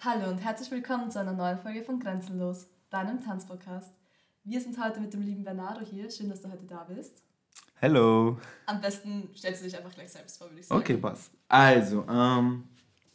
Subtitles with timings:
[0.00, 3.90] Hallo und herzlich willkommen zu einer neuen Folge von Grenzenlos, deinem Tanzpodcast.
[4.44, 6.08] Wir sind heute mit dem lieben Bernardo hier.
[6.08, 7.20] Schön, dass du heute da bist.
[7.74, 8.38] Hello.
[8.66, 10.80] Am besten stellst du dich einfach gleich selbst vor, würde ich sagen.
[10.80, 11.32] Okay, passt.
[11.48, 12.62] Also, ähm,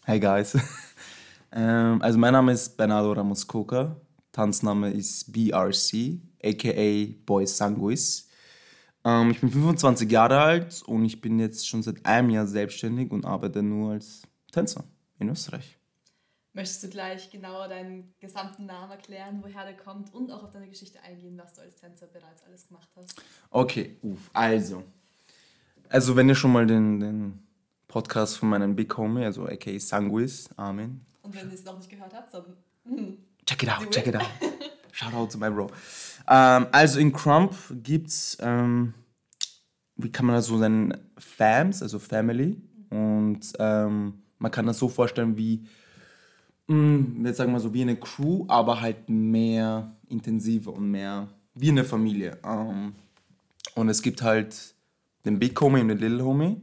[0.03, 0.57] hey guys.
[1.53, 3.95] ähm, also mein Name ist Bernardo Ramos Coca.
[4.33, 8.27] Tanzname ist BRC, aka Boy Sanguis.
[9.05, 13.09] Ähm, ich bin 25 Jahre alt und ich bin jetzt schon seit einem Jahr selbstständig
[13.09, 14.83] und arbeite nur als Tänzer
[15.17, 15.77] in Österreich.
[16.55, 20.67] Möchtest du gleich genauer deinen gesamten Namen erklären, woher der kommt und auch auf deine
[20.67, 23.19] Geschichte eingehen, was du als Tänzer bereits alles gemacht hast?
[23.49, 24.83] Okay, uff, also.
[25.89, 27.47] Also, wenn ihr schon mal den, den
[27.87, 31.03] Podcast von meinem Big Homie, also aka Sanguis, Amen.
[31.23, 32.45] Und wenn ihr es noch nicht gehört habt, dann.
[32.85, 34.29] hm, Check it out, check it out.
[34.91, 35.71] Shout out to my bro.
[36.29, 38.93] Ähm, also in Crump gibt's, ähm,
[39.95, 42.61] wie kann man das so nennen, Fams, also Family.
[42.91, 45.65] Und ähm, man kann das so vorstellen wie,
[46.67, 51.69] mh, jetzt sagen wir so wie eine Crew, aber halt mehr intensiver und mehr wie
[51.69, 52.37] eine Familie.
[52.43, 52.93] Ähm,
[53.75, 54.75] und es gibt halt
[55.25, 56.57] den Big Homie und den Little Homie.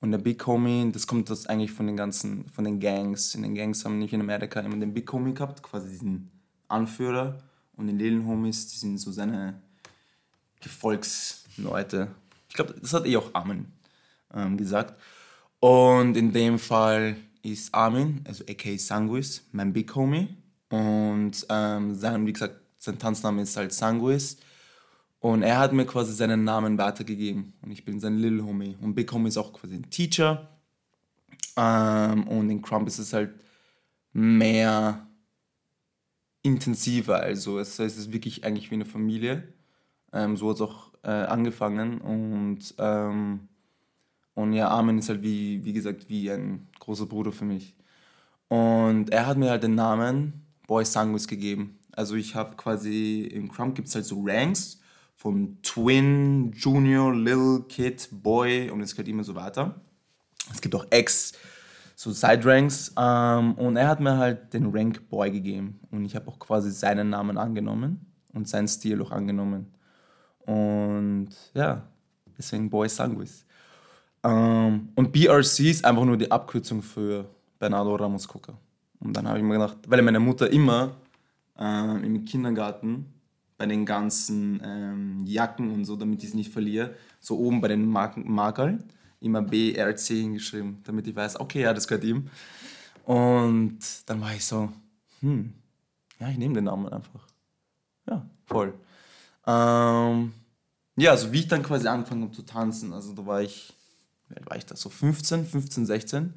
[0.00, 3.34] Und der Big Homie, das kommt das eigentlich von den ganzen, von den Gangs.
[3.34, 6.30] In den Gangs haben nicht in Amerika immer den Big Homie gehabt, quasi diesen
[6.68, 7.38] Anführer.
[7.76, 9.60] Und die Little Homies, die sind so seine
[10.60, 12.08] Gefolgsleute.
[12.48, 13.66] Ich glaube, das hat eh auch Armin
[14.34, 14.94] ähm, gesagt.
[15.60, 20.28] Und in dem Fall ist Armin, also aka Sanguis, mein Big Homie.
[20.70, 24.36] Und ähm, sein, wie gesagt, sein Tanzname ist halt Sanguis.
[25.20, 27.54] Und er hat mir quasi seinen Namen weitergegeben.
[27.62, 28.76] Und ich bin sein Little Homie.
[28.80, 30.48] Und Big Homie ist auch quasi ein Teacher.
[31.56, 33.34] Ähm, und in Crump ist es halt
[34.12, 35.06] mehr
[36.42, 37.20] intensiver.
[37.20, 39.52] Also es, es ist wirklich eigentlich wie eine Familie.
[40.12, 42.00] Ähm, so hat es auch äh, angefangen.
[42.00, 43.48] Und, ähm,
[44.38, 47.74] und ja, Armin ist halt wie, wie gesagt wie ein großer Bruder für mich.
[48.46, 51.76] Und er hat mir halt den Namen Boy Sanguis gegeben.
[51.90, 54.78] Also ich habe quasi, im Crump gibt es halt so Ranks
[55.16, 59.74] von Twin, Junior, Little, Kid, Boy und es geht immer so weiter.
[60.52, 61.32] Es gibt auch Ex,
[61.96, 62.92] so Side-Ranks.
[62.96, 65.80] Ähm, und er hat mir halt den Rank Boy gegeben.
[65.90, 69.74] Und ich habe auch quasi seinen Namen angenommen und seinen Stil auch angenommen.
[70.46, 71.88] Und ja,
[72.38, 73.47] deswegen Boy Sanguis.
[74.22, 77.26] Ähm, und BRC ist einfach nur die Abkürzung für
[77.58, 78.54] Bernardo Ramos Coca.
[79.00, 80.92] Und dann habe ich mir gedacht, weil meine Mutter immer
[81.58, 83.06] ähm, im Kindergarten
[83.56, 87.68] bei den ganzen ähm, Jacken und so, damit ich es nicht verliere, so oben bei
[87.68, 88.78] den Marken, Markerl
[89.20, 92.30] immer BRC hingeschrieben, damit ich weiß, okay, ja, das gehört ihm.
[93.04, 94.70] Und dann war ich so,
[95.20, 95.52] hm,
[96.20, 97.26] ja, ich nehme den Namen einfach.
[98.08, 98.74] Ja, voll.
[99.46, 100.32] Ähm,
[100.96, 103.72] ja, also wie ich dann quasi angefangen habe zu tanzen, also da war ich,
[104.28, 106.34] wie alt war ich da, so 15, 15, 16.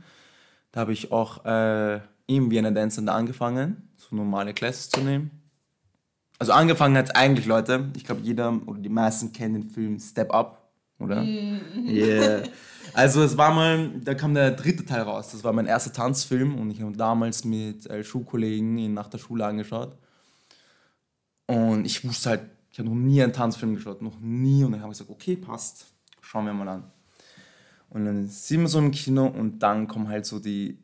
[0.72, 5.32] Da habe ich auch äh, im Vienna Dance da angefangen, so normale Classes zu nehmen.
[6.40, 10.34] Also angefangen hat eigentlich, Leute, ich glaube jeder oder die meisten kennen den Film Step
[10.34, 11.22] Up, oder?
[11.24, 12.44] Yeah.
[12.94, 15.32] Also es war mal, da kam der dritte Teil raus.
[15.32, 19.18] Das war mein erster Tanzfilm und ich habe damals mit äh, Schulkollegen ihn nach der
[19.18, 19.96] Schule angeschaut.
[21.48, 22.42] Und ich wusste halt,
[22.72, 24.64] ich habe noch nie einen Tanzfilm geschaut, noch nie.
[24.64, 25.86] Und dann habe ich gesagt, okay, passt,
[26.22, 26.84] schauen wir mal an.
[27.92, 30.80] Und dann sind wir so im Kino und dann kommen halt so die,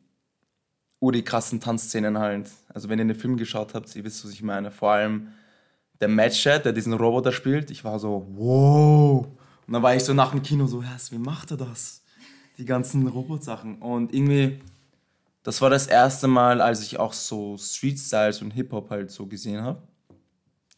[1.00, 2.52] oh, die krassen Tanzszenen halt.
[2.68, 4.72] Also wenn ihr den Film geschaut habt, ihr wisst, was ich meine.
[4.72, 5.30] Vor allem
[6.02, 9.26] der Matchet, der diesen Roboter spielt, ich war so, wow.
[9.66, 12.04] Und dann war ich so nach dem Kino so, was, wie macht er das?
[12.58, 13.82] Die ganzen Robotsachen.
[13.82, 14.60] Und irgendwie,
[15.44, 19.28] das war das erste Mal, als ich auch so Street Styles und Hip-Hop halt so
[19.28, 19.82] gesehen habe.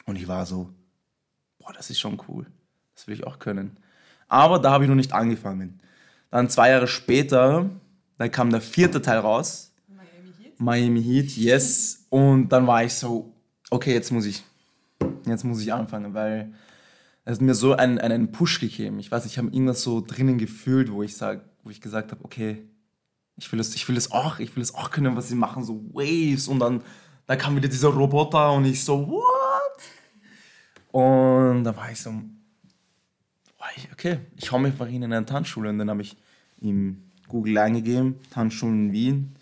[0.06, 0.70] Und ich war so,
[1.58, 2.46] boah, das ist schon cool.
[2.94, 3.78] Das will ich auch können.
[4.28, 5.82] Aber da habe ich noch nicht angefangen.
[6.32, 7.70] Dann zwei Jahre später,
[8.18, 9.74] da kam der vierte Teil raus.
[9.88, 10.60] Miami Heat.
[10.60, 12.06] Miami Heat, yes.
[12.10, 13.34] Und dann war ich so,
[13.70, 14.44] okay, jetzt muss ich,
[15.26, 16.54] jetzt muss ich anfangen, weil
[17.26, 19.00] es hat mir so einen, einen Push gegeben.
[19.00, 22.24] Ich weiß, ich habe irgendwas so drinnen gefühlt, wo ich sag, wo ich gesagt habe,
[22.24, 22.64] okay,
[23.38, 25.64] ich will das, ich will das auch, ich will das auch können, was sie machen,
[25.64, 26.84] so Waves und dann,
[27.26, 29.24] da kam wieder dieser Roboter und ich so, what?
[30.92, 32.14] Und da war ich so,
[33.92, 36.16] okay, ich hau mich einfach in eine Tanzschule und dann habe ich
[36.62, 39.36] ihm Google eingegeben, Tanzschulen in Wien.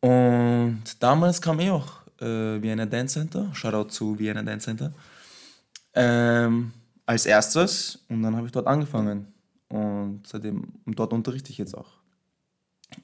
[0.00, 4.92] Und damals kam eh auch äh, Vienna Dance Center, Shoutout zu Vienna Dance Center,
[5.94, 6.72] ähm,
[7.06, 9.26] als erstes und dann habe ich dort angefangen
[9.68, 12.00] und seitdem und dort unterrichte ich jetzt auch.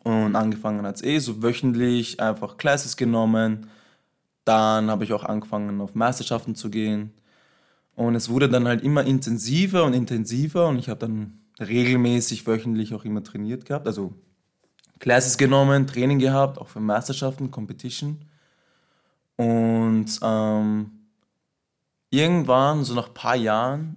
[0.02, 3.68] Und angefangen hat es eh so wöchentlich, einfach Classes genommen.
[4.44, 7.12] Dann habe ich auch angefangen auf Meisterschaften zu gehen.
[7.96, 12.94] Und es wurde dann halt immer intensiver und intensiver und ich habe dann regelmäßig wöchentlich
[12.94, 13.86] auch immer trainiert gehabt.
[13.86, 14.14] Also
[14.98, 18.18] Classes genommen, Training gehabt, auch für Meisterschaften, Competition.
[19.36, 20.90] Und ähm,
[22.10, 23.96] irgendwann, so nach ein paar Jahren,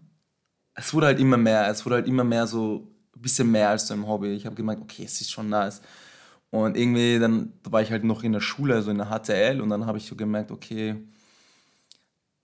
[0.75, 3.87] es wurde halt immer mehr, es wurde halt immer mehr so ein bisschen mehr als
[3.87, 4.29] so ein Hobby.
[4.29, 5.81] Ich habe gemerkt, okay, es ist schon nice.
[6.51, 9.59] Und irgendwie dann da war ich halt noch in der Schule, also in der HTL,
[9.61, 10.95] und dann habe ich so gemerkt, okay,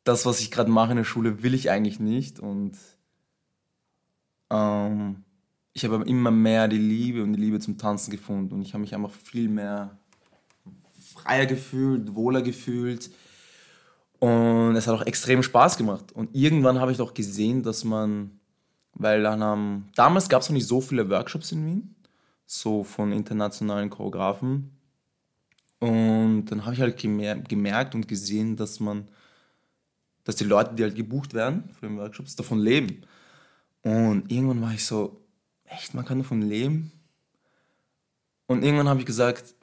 [0.06, 2.40] das, was ich gerade mache in der Schule, will ich eigentlich nicht.
[2.40, 2.78] Und
[4.52, 5.24] ähm,
[5.74, 8.54] ich habe immer mehr die Liebe und die Liebe zum Tanzen gefunden.
[8.54, 9.98] Und ich habe mich einfach viel mehr
[11.16, 13.10] freier gefühlt, wohler gefühlt.
[14.20, 16.12] Und es hat auch extrem Spaß gemacht.
[16.14, 18.40] Und irgendwann habe ich doch gesehen, dass man,
[18.94, 21.96] weil dann haben, damals gab es noch nicht so viele Workshops in Wien,
[22.46, 24.70] so von internationalen Choreografen.
[25.80, 29.08] Und dann habe ich halt gemerkt und gesehen, dass man
[30.26, 33.04] dass die Leute, die halt gebucht werden für den Workshops, davon leben.
[33.84, 35.26] Und irgendwann war ich so,
[35.64, 36.92] echt, man kann davon leben?
[38.48, 39.56] Und irgendwann habe ich gesagt,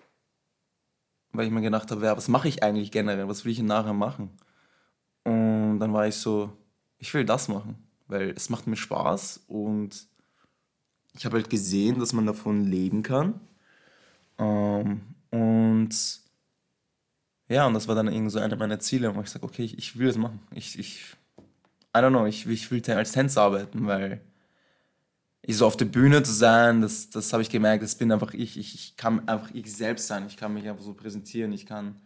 [1.32, 3.29] weil ich mir gedacht habe, ja, was mache ich eigentlich generell?
[3.29, 4.31] Was will ich nachher machen?
[5.25, 6.56] Und dann war ich so,
[6.99, 7.76] ich will das machen,
[8.06, 10.06] weil es macht mir Spaß und
[11.14, 13.41] ich habe halt gesehen, dass man davon leben kann.
[14.38, 15.91] Ähm, und
[17.52, 19.76] ja, und das war dann irgendwie so einer meiner Ziele, wo ich sage, okay, ich,
[19.76, 20.40] ich, will das machen.
[20.52, 21.14] Ich, ich,
[21.94, 24.22] I don't know, ich, ich will als Tänzer arbeiten, weil
[25.43, 28.32] ich so auf der Bühne zu sein, das, das habe ich gemerkt, das bin einfach
[28.32, 28.56] ich.
[28.56, 28.75] ich.
[28.75, 32.00] Ich kann einfach ich selbst sein, ich kann mich einfach so präsentieren, ich kann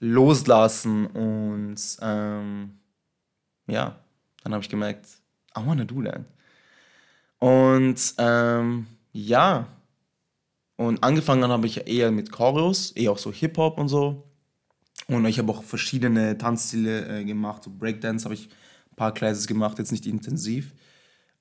[0.00, 2.78] loslassen und ähm,
[3.66, 3.98] ja,
[4.42, 5.06] dann habe ich gemerkt,
[5.56, 6.24] I wanna do that.
[7.40, 9.66] Und ähm, ja,
[10.78, 14.22] und angefangen habe ich eher mit Choreos, eher auch so Hip-Hop und so.
[15.08, 17.64] Und ich habe auch verschiedene Tanzstile äh, gemacht.
[17.64, 18.48] So Breakdance habe ich
[18.92, 20.72] ein paar Classes gemacht, jetzt nicht intensiv.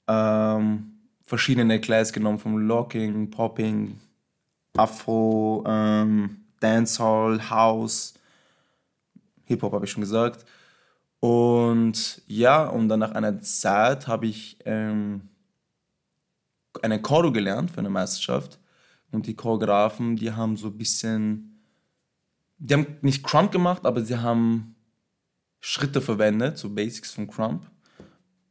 [0.07, 0.91] Ähm,
[1.23, 3.99] verschiedene Classes genommen, vom Locking, Popping,
[4.75, 8.15] Afro, ähm, Dancehall, House,
[9.45, 10.45] Hip-Hop habe ich schon gesagt.
[11.19, 15.29] Und ja, und dann nach einer Zeit habe ich ähm,
[16.81, 18.57] eine Choreo gelernt für eine Meisterschaft.
[19.11, 21.61] Und die Choreografen, die haben so ein bisschen,
[22.57, 24.75] die haben nicht Crump gemacht, aber sie haben
[25.59, 27.69] Schritte verwendet, so Basics von Crump.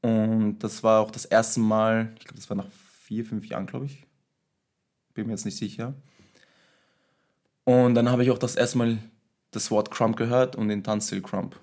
[0.02, 3.66] Und das war auch das erste Mal, ich glaube, das war nach vier, fünf Jahren,
[3.66, 4.06] glaube ich.
[5.14, 5.94] Bin mir jetzt nicht sicher.
[7.64, 8.98] Und dann habe ich auch das erste Mal
[9.50, 11.58] das Wort Crump gehört und den Tanzstil Crump.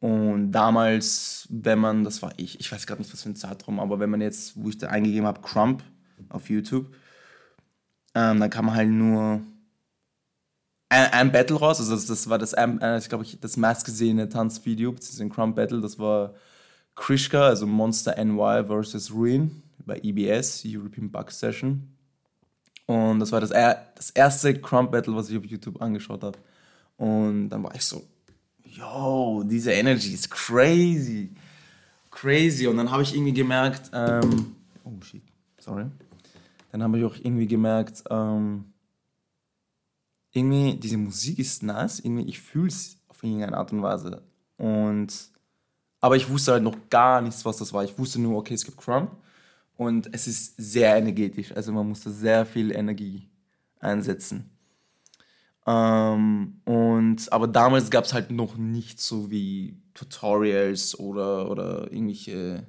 [0.00, 3.78] Und damals, wenn man, das war ich, ich weiß gerade nicht, was für ein Zeitraum,
[3.78, 5.82] aber wenn man jetzt, wo ich da eingegeben habe, Crump
[6.30, 6.94] auf YouTube,
[8.14, 9.40] ähm, dann kam halt nur
[10.88, 11.78] ein, ein, Battle raus.
[11.78, 15.80] Also das, das war das, äh, ich glaube, das meistgesehene Tanzvideo, beziehungsweise ein Crump Battle.
[15.80, 16.34] Das war
[16.96, 21.88] Krishka, also Monster NY versus Ruin bei EBS, European Bug Session.
[22.86, 26.38] Und das war das, das erste Crump Battle, was ich auf YouTube angeschaut habe.
[26.96, 28.02] Und dann war ich so,
[28.64, 31.30] yo, diese Energy ist crazy.
[32.10, 32.66] Crazy.
[32.66, 35.22] Und dann habe ich irgendwie gemerkt, ähm, oh shit,
[35.58, 35.86] sorry
[36.72, 38.72] dann habe ich auch irgendwie gemerkt, ähm,
[40.32, 44.22] irgendwie diese Musik ist nice, irgendwie ich fühle es auf irgendeine Art und Weise.
[44.56, 45.12] Und,
[46.00, 47.82] aber ich wusste halt noch gar nichts, was das war.
[47.84, 49.10] Ich wusste nur, okay, es gibt Crump
[49.76, 51.52] und es ist sehr energetisch.
[51.56, 53.28] Also man musste sehr viel Energie
[53.80, 54.50] einsetzen.
[55.66, 62.66] Ähm, und, aber damals gab es halt noch nicht so wie Tutorials oder, oder irgendwelche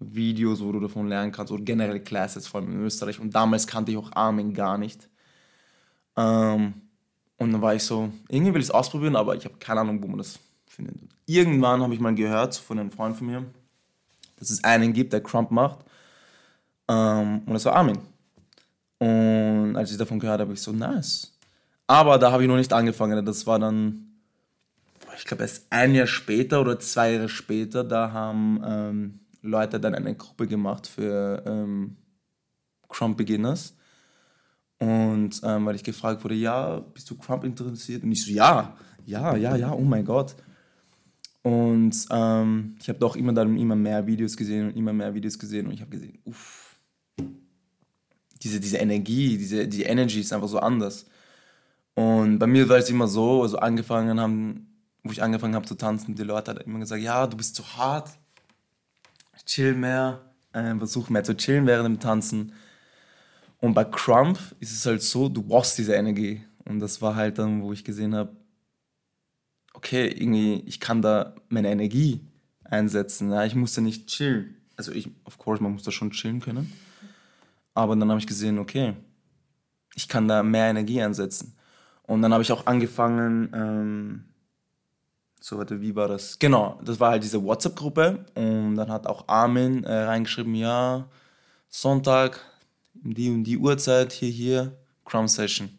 [0.00, 3.20] Videos, wo du davon lernen kannst, oder generell Classes, vor allem in Österreich.
[3.20, 5.08] Und damals kannte ich auch Armin gar nicht.
[6.16, 6.74] Ähm,
[7.36, 10.02] und dann war ich so, irgendwie will ich es ausprobieren, aber ich habe keine Ahnung,
[10.02, 10.96] wo man das findet.
[11.26, 13.44] Irgendwann habe ich mal gehört von einem Freund von mir,
[14.38, 15.78] dass es einen gibt, der Crump macht.
[16.88, 17.98] Ähm, und das war Armin.
[18.98, 21.32] Und als ich davon gehört habe, ich so, nice.
[21.86, 23.24] Aber da habe ich noch nicht angefangen.
[23.24, 24.12] Das war dann,
[25.16, 29.94] ich glaube, erst ein Jahr später oder zwei Jahre später, da haben ähm, Leute dann
[29.94, 31.96] eine Gruppe gemacht für ähm,
[32.88, 33.74] Crump Beginners.
[34.78, 38.02] Und ähm, weil ich gefragt wurde, ja, bist du Crump interessiert?
[38.02, 40.36] Und ich so, ja, ja, ja, ja, oh mein Gott.
[41.42, 45.38] Und ähm, ich habe doch immer dann immer mehr Videos gesehen und immer mehr Videos
[45.38, 46.78] gesehen und ich habe gesehen, uff,
[48.42, 51.06] diese, diese Energie, diese die Energy ist einfach so anders.
[51.94, 54.66] Und bei mir war es immer so, also angefangen haben,
[55.02, 57.64] wo ich angefangen habe zu tanzen, die Leute haben immer gesagt, ja, du bist zu
[57.76, 58.10] hart,
[59.44, 60.20] chill mehr,
[60.52, 62.52] äh, versuch mehr zu chillen während dem Tanzen.
[63.60, 66.42] Und bei Crump ist es halt so, du brauchst diese Energie.
[66.64, 68.34] Und das war halt dann, wo ich gesehen habe,
[69.74, 72.20] okay, irgendwie, ich kann da meine Energie
[72.64, 73.30] einsetzen.
[73.32, 74.56] Ja, ich musste nicht chillen.
[74.76, 76.72] Also ich, of course, man muss da schon chillen können.
[77.74, 78.94] Aber dann habe ich gesehen, okay,
[79.94, 81.54] ich kann da mehr Energie einsetzen.
[82.02, 84.24] Und dann habe ich auch angefangen, ähm,
[85.40, 86.38] so, warte, wie war das?
[86.38, 91.08] Genau, das war halt diese WhatsApp-Gruppe und dann hat auch Armin äh, reingeschrieben, ja,
[91.68, 92.40] Sonntag,
[92.94, 95.70] die und die Uhrzeit, hier, hier, Crumb Session.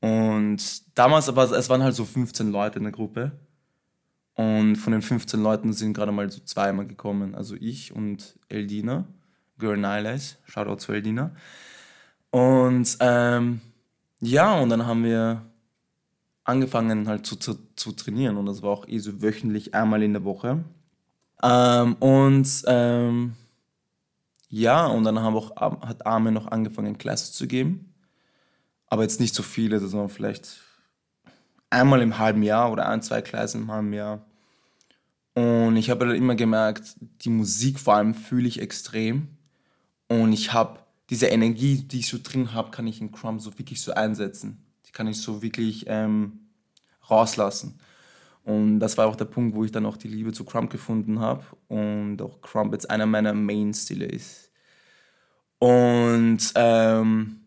[0.00, 0.58] Und
[0.96, 3.32] damals aber, es waren halt so 15 Leute in der Gruppe.
[4.34, 7.34] Und von den 15 Leuten sind gerade mal so zweimal gekommen.
[7.34, 9.06] Also ich und Eldina,
[9.58, 11.34] Girl Niles, Shoutout zu Eldina.
[12.30, 13.60] Und ähm,
[14.20, 15.42] ja, und dann haben wir
[16.46, 20.12] angefangen halt zu, zu, zu, trainieren und das war auch eh so wöchentlich einmal in
[20.12, 20.64] der Woche.
[21.42, 23.34] Ähm, und ähm,
[24.48, 27.92] ja, und dann haben auch, hat Arme noch angefangen, Classes zu geben.
[28.86, 30.60] Aber jetzt nicht so viele, sondern vielleicht
[31.68, 34.24] einmal im halben Jahr oder ein, zwei Classes im halben Jahr.
[35.34, 39.28] Und ich habe halt immer gemerkt, die Musik vor allem fühle ich extrem.
[40.08, 40.78] Und ich habe
[41.10, 44.65] diese Energie, die ich so drin habe, kann ich in Crumb so wirklich so einsetzen
[44.96, 46.40] kann ich so wirklich ähm,
[47.10, 47.78] rauslassen.
[48.44, 51.20] Und das war auch der Punkt, wo ich dann auch die Liebe zu Crump gefunden
[51.20, 54.50] habe und auch Crump jetzt einer meiner Main-Stile ist.
[55.58, 57.40] Und ähm,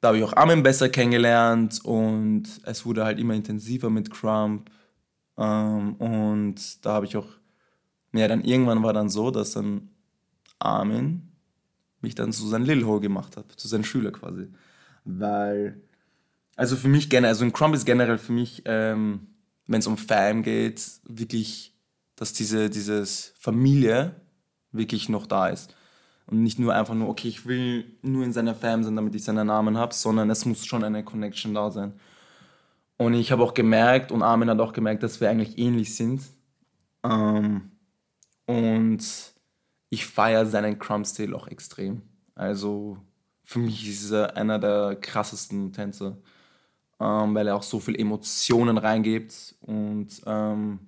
[0.00, 4.68] da habe ich auch Armin besser kennengelernt und es wurde halt immer intensiver mit Crump.
[5.36, 7.28] Ähm, und da habe ich auch,
[8.14, 9.90] ja, dann irgendwann war dann so, dass dann
[10.58, 11.30] Armin
[12.00, 14.48] mich dann zu seinem Lil Ho gemacht hat, zu seinem Schüler quasi.
[15.04, 15.85] Weil
[16.56, 19.28] also für mich generell, also ein Crumb ist generell für mich, ähm,
[19.66, 21.74] wenn es um Fam geht, wirklich,
[22.16, 24.14] dass diese dieses Familie
[24.72, 25.74] wirklich noch da ist.
[26.26, 29.22] Und nicht nur einfach nur, okay, ich will nur in seiner Fam sein, damit ich
[29.22, 31.92] seinen Namen habe, sondern es muss schon eine Connection da sein.
[32.96, 36.22] Und ich habe auch gemerkt, und Armin hat auch gemerkt, dass wir eigentlich ähnlich sind.
[37.04, 37.70] Ähm,
[38.46, 39.04] und
[39.90, 42.02] ich feiere seinen Crumb-Stil auch extrem.
[42.34, 42.98] Also
[43.44, 46.16] für mich ist er einer der krassesten Tänzer
[47.00, 50.80] ähm, weil er auch so viel Emotionen reingibt und ähm,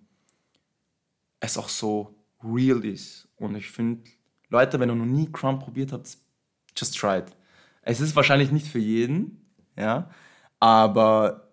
[1.40, 3.28] es auch so real ist.
[3.36, 4.10] Und ich finde,
[4.48, 6.16] Leute, wenn ihr noch nie Crumb probiert habt,
[6.76, 7.26] just try it.
[7.82, 9.46] Es ist wahrscheinlich nicht für jeden,
[9.76, 10.10] ja,
[10.60, 11.48] aber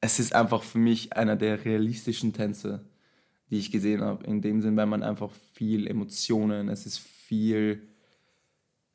[0.00, 2.88] es ist einfach für mich einer der realistischen Tänze,
[3.50, 4.24] die ich gesehen habe.
[4.24, 7.88] In dem Sinn, weil man einfach viel Emotionen, es ist viel,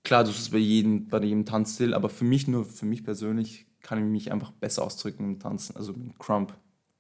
[0.03, 3.67] klar, das ist bei jedem, bei jedem Tanzstil, aber für mich nur, für mich persönlich
[3.85, 6.53] kann ich mich einfach besser ausdrücken im Tanzen, also mit Crump.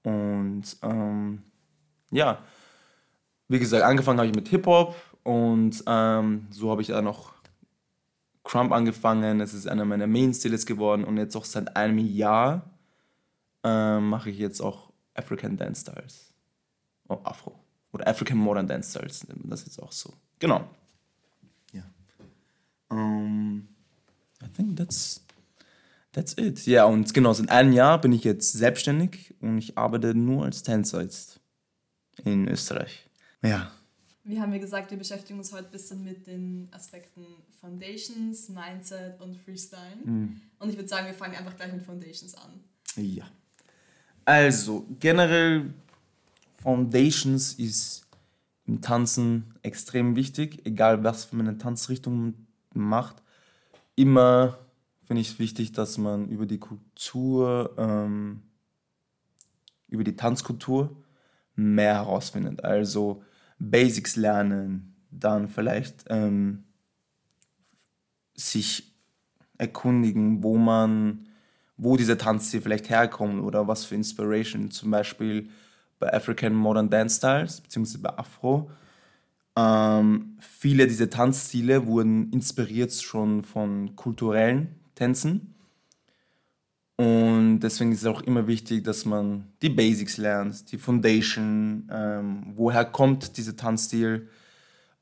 [0.03, 1.41] Und ähm,
[2.11, 2.43] ja,
[3.47, 7.33] wie gesagt, angefangen habe ich mit Hip-Hop und ähm, so habe ich dann noch
[8.43, 9.41] Crump angefangen.
[9.41, 12.69] Es ist einer meiner Main-Styles geworden und jetzt auch seit einem Jahr
[13.63, 16.33] ähm, mache ich jetzt auch African Dance Styles.
[17.07, 17.59] Oh, Afro.
[17.93, 20.13] Oder African Modern Dance Styles, nennt man das jetzt auch so.
[20.37, 20.69] Genau.
[21.71, 21.83] Ja.
[22.89, 23.67] Um, ähm,
[24.43, 25.24] I think that's
[26.15, 26.65] That's it.
[26.65, 30.63] Ja, und genau, seit einem Jahr bin ich jetzt selbstständig und ich arbeite nur als
[30.63, 31.41] Tänzer jetzt
[32.23, 33.09] in Österreich.
[33.41, 33.69] Ja.
[34.23, 37.25] Wir haben ja gesagt, wir beschäftigen uns heute ein bisschen mit den Aspekten
[37.59, 39.97] Foundations, Mindset und Freestyle.
[40.05, 40.39] Mhm.
[40.57, 42.61] Und ich würde sagen, wir fangen einfach gleich mit Foundations an.
[42.95, 43.25] Ja.
[44.23, 45.73] Also, generell,
[46.63, 48.07] Foundations ist
[48.65, 52.35] im Tanzen extrem wichtig, egal was für eine Tanzrichtung
[52.73, 53.21] man macht.
[53.95, 54.57] Immer
[55.05, 58.41] finde ich es wichtig, dass man über die Kultur, ähm,
[59.87, 61.03] über die Tanzkultur
[61.55, 62.63] mehr herausfindet.
[62.63, 63.23] Also
[63.59, 66.63] Basics lernen, dann vielleicht ähm,
[68.33, 68.91] sich
[69.57, 71.27] erkundigen, wo man,
[71.77, 74.71] wo dieser Tanzstil vielleicht herkommt oder was für Inspiration.
[74.71, 75.49] Zum Beispiel
[75.99, 78.69] bei African Modern Dance Styles, beziehungsweise bei Afro.
[79.55, 85.55] Ähm, viele dieser Tanzstile wurden inspiriert schon von kulturellen Tänzen.
[86.97, 92.53] Und deswegen ist es auch immer wichtig, dass man die Basics lernt, die Foundation, ähm,
[92.55, 94.29] woher kommt dieser Tanzstil,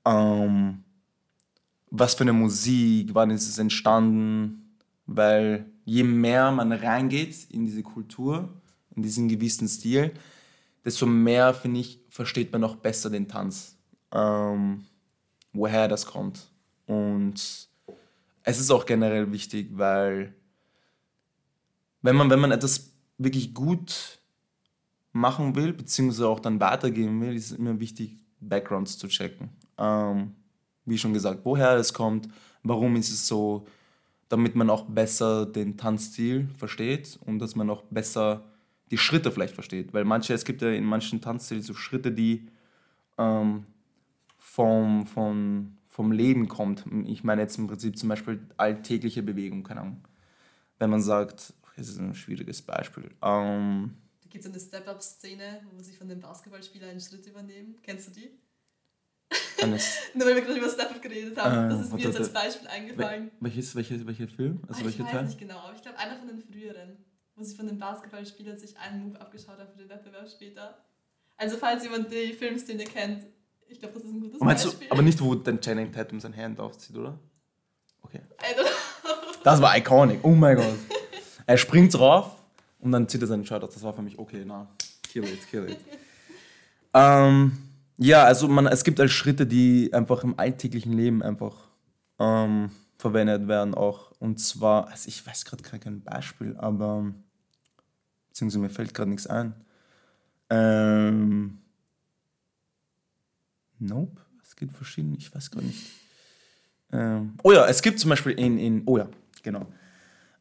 [0.06, 0.84] ähm,
[1.92, 7.84] was für eine Musik, wann ist es entstanden, weil je mehr man reingeht in diese
[7.84, 8.50] Kultur,
[8.96, 10.12] in diesen gewissen Stil,
[10.84, 13.78] desto mehr, finde ich, versteht man auch besser den Tanz,
[14.12, 14.86] ähm,
[15.54, 16.50] woher das kommt.
[16.88, 17.70] Und
[18.44, 20.36] es ist auch generell wichtig, weil
[22.02, 24.20] wenn man, wenn man etwas wirklich gut
[25.14, 29.50] machen will, beziehungsweise auch dann weitergeben will, ist es immer wichtig, Backgrounds zu checken.
[29.78, 30.36] Ähm,
[30.86, 32.28] wie schon gesagt, woher es kommt,
[32.64, 33.66] warum ist es so,
[34.28, 38.44] damit man auch besser den Tanzstil versteht und dass man auch besser
[38.92, 39.94] die Schritte vielleicht versteht.
[39.94, 42.48] Weil manche, es gibt ja in manchen Tanzstilen so Schritte, die
[43.18, 43.66] ähm,
[44.38, 46.86] vom, vom, vom Leben kommt.
[47.06, 50.04] Ich meine jetzt im Prinzip zum Beispiel alltägliche Bewegung, keine Ahnung.
[50.80, 53.12] wenn man sagt, das ist ein schwieriges Beispiel.
[53.22, 57.76] Ähm, da gibt es eine Step-Up-Szene, wo sie von dem Basketballspieler einen Schritt übernehmen.
[57.84, 58.32] Kennst du die?
[60.16, 62.68] Nur weil wir gerade über Step-Up geredet haben, äh, das ist mir jetzt als Beispiel
[62.68, 63.30] eingefallen.
[63.40, 64.62] Welches, welches, welcher Film?
[64.68, 65.26] Also ich welcher weiß Teil?
[65.26, 66.98] nicht genau, aber ich glaube einer von den früheren,
[67.36, 70.84] wo sie von dem Basketballspieler sich einen Move abgeschaut hat für den Wettbewerb später.
[71.38, 73.28] Also falls jemand die Filmszene kennt,
[73.68, 74.88] ich glaube, das ist ein gutes Beispiel.
[74.88, 77.18] Du, aber nicht, wo dann Channing Tatum sein Hand aufzieht, oder?
[78.02, 78.22] Okay.
[79.44, 80.20] Das war iconic.
[80.24, 80.76] Oh mein Gott.
[81.46, 82.32] Er springt drauf
[82.80, 83.74] und dann zieht er seinen Shirt aus.
[83.74, 84.68] Das war für mich okay, na,
[85.02, 85.78] kill it, kill it.
[86.94, 87.58] ähm,
[87.98, 91.56] ja, also man, es gibt halt Schritte, die einfach im alltäglichen Leben einfach
[92.20, 94.12] ähm, verwendet werden auch.
[94.20, 97.14] Und zwar, also ich weiß gerade kein Beispiel, aber
[98.30, 99.54] beziehungsweise mir fällt gerade nichts ein.
[100.50, 101.60] Ähm,
[103.84, 105.80] nope, es gibt verschiedene, ich weiß gar nicht.
[106.92, 109.08] Ähm, oh ja, es gibt zum Beispiel in, in oh ja,
[109.42, 109.68] genau.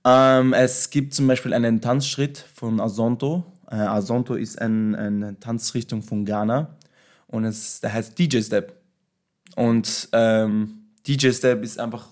[0.04, 3.44] Ähm, es gibt zum Beispiel einen Tanzschritt von Azonto.
[3.70, 6.76] Äh, Azonto ist ein, eine Tanzrichtung von Ghana
[7.28, 8.76] und es, der heißt DJ Step.
[9.56, 12.08] Und ähm, DJ Step ist einfach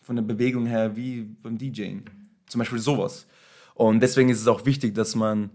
[0.00, 2.04] von der Bewegung her wie beim DJing.
[2.46, 3.26] Zum Beispiel sowas.
[3.74, 5.50] Und deswegen ist es auch wichtig, dass man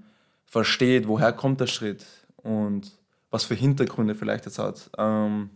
[0.45, 2.05] versteht, woher kommt der Schritt
[2.37, 2.91] und
[3.29, 4.89] was für Hintergründe vielleicht das hat.
[4.97, 5.49] Ähm,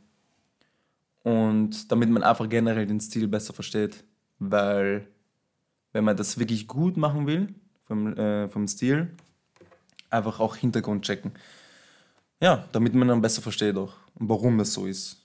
[1.23, 4.03] und damit man einfach generell den Stil besser versteht.
[4.39, 5.07] Weil
[5.93, 7.53] wenn man das wirklich gut machen will,
[7.85, 9.15] vom, äh, vom Stil,
[10.09, 11.31] einfach auch Hintergrund checken.
[12.41, 15.17] Ja, damit man dann besser versteht auch, warum das so ist.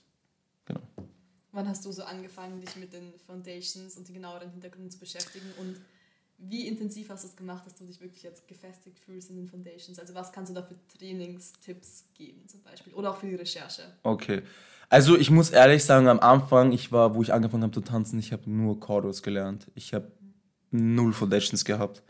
[0.65, 0.81] Genau.
[1.51, 5.47] Wann hast du so angefangen, dich mit den Foundations und den genaueren Hintergründen zu beschäftigen
[5.59, 5.77] und
[6.37, 9.47] wie intensiv hast du es gemacht, dass du dich wirklich jetzt gefestigt fühlst in den
[9.47, 9.99] Foundations?
[9.99, 13.83] Also was kannst du da für Trainingstipps geben zum Beispiel oder auch für die Recherche?
[14.03, 14.43] Okay,
[14.89, 18.19] also ich muss ehrlich sagen, am Anfang, ich war, wo ich angefangen habe zu tanzen,
[18.19, 19.67] ich habe nur Chordos gelernt.
[19.75, 20.11] Ich habe
[20.71, 22.03] null Foundations gehabt.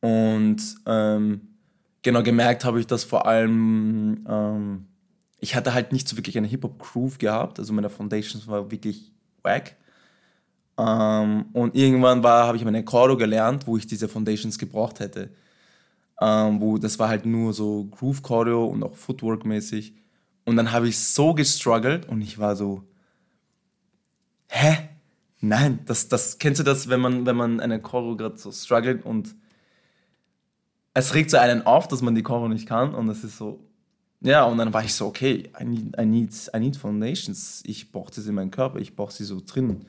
[0.00, 1.40] Und ähm,
[2.02, 4.86] genau gemerkt habe ich das vor allem, ähm,
[5.40, 9.76] ich hatte halt nicht so wirklich eine Hip-Hop-Groove gehabt, also meine Foundations war wirklich wack.
[10.78, 15.30] Ähm, und irgendwann habe ich meine Chordo gelernt, wo ich diese Foundations gebraucht hätte.
[16.20, 19.94] Ähm, wo das war halt nur so Groove Choreo und auch Footwork mäßig.
[20.44, 22.84] Und dann habe ich so gestruggelt und ich war so,
[24.48, 24.88] hä?
[25.40, 29.04] Nein, das, das kennst du das, wenn man, wenn man eine Choreo gerade so struggelt
[29.04, 29.34] und
[30.94, 33.60] es regt so einen auf, dass man die Choreo nicht kann und es ist so,
[34.22, 37.62] ja, und dann war ich so, okay, I need, I need, I need Foundations.
[37.66, 39.84] Ich brauche das in meinem Körper, ich brauche sie so drin.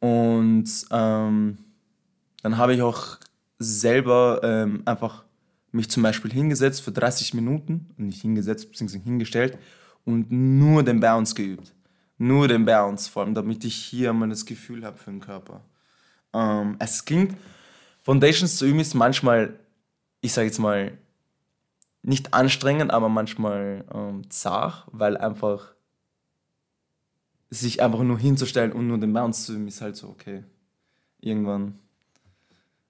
[0.00, 1.58] Und ähm,
[2.42, 3.18] dann habe ich auch
[3.58, 5.24] selber ähm, einfach
[5.72, 9.58] mich zum Beispiel hingesetzt für 30 Minuten, nicht hingesetzt, beziehungsweise hingestellt
[10.04, 11.74] und nur den Bounce geübt.
[12.18, 15.60] Nur den Bounce, vor allem, damit ich hier mal das Gefühl habe für den Körper.
[16.32, 17.36] Ähm, es klingt,
[18.02, 19.58] Foundations zu üben ist manchmal,
[20.20, 20.96] ich sage jetzt mal,
[22.02, 25.74] nicht anstrengend, aber manchmal ähm, zart, weil einfach
[27.50, 30.44] sich einfach nur hinzustellen und nur den Bounce zu üben, ist halt so, okay,
[31.20, 31.78] irgendwann,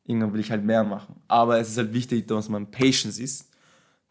[0.05, 1.17] irgendwann will ich halt mehr machen.
[1.29, 3.51] Aber es ist halt wichtig, dass man patient ist,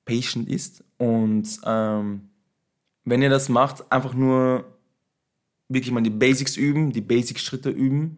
[0.05, 2.29] patient ist und ähm,
[3.05, 4.65] wenn ihr das macht, einfach nur
[5.69, 8.17] wirklich mal die Basics üben, die Basic-Schritte üben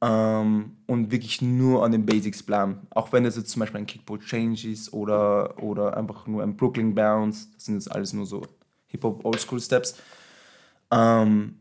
[0.00, 2.86] ähm, und wirklich nur an den Basics bleiben.
[2.90, 6.56] Auch wenn das jetzt zum Beispiel ein Kickball Change ist oder, oder einfach nur ein
[6.56, 8.42] Brooklyn Bounce, das sind jetzt alles nur so
[8.88, 9.96] Hip-Hop Oldschool Steps.
[10.92, 11.56] Ähm,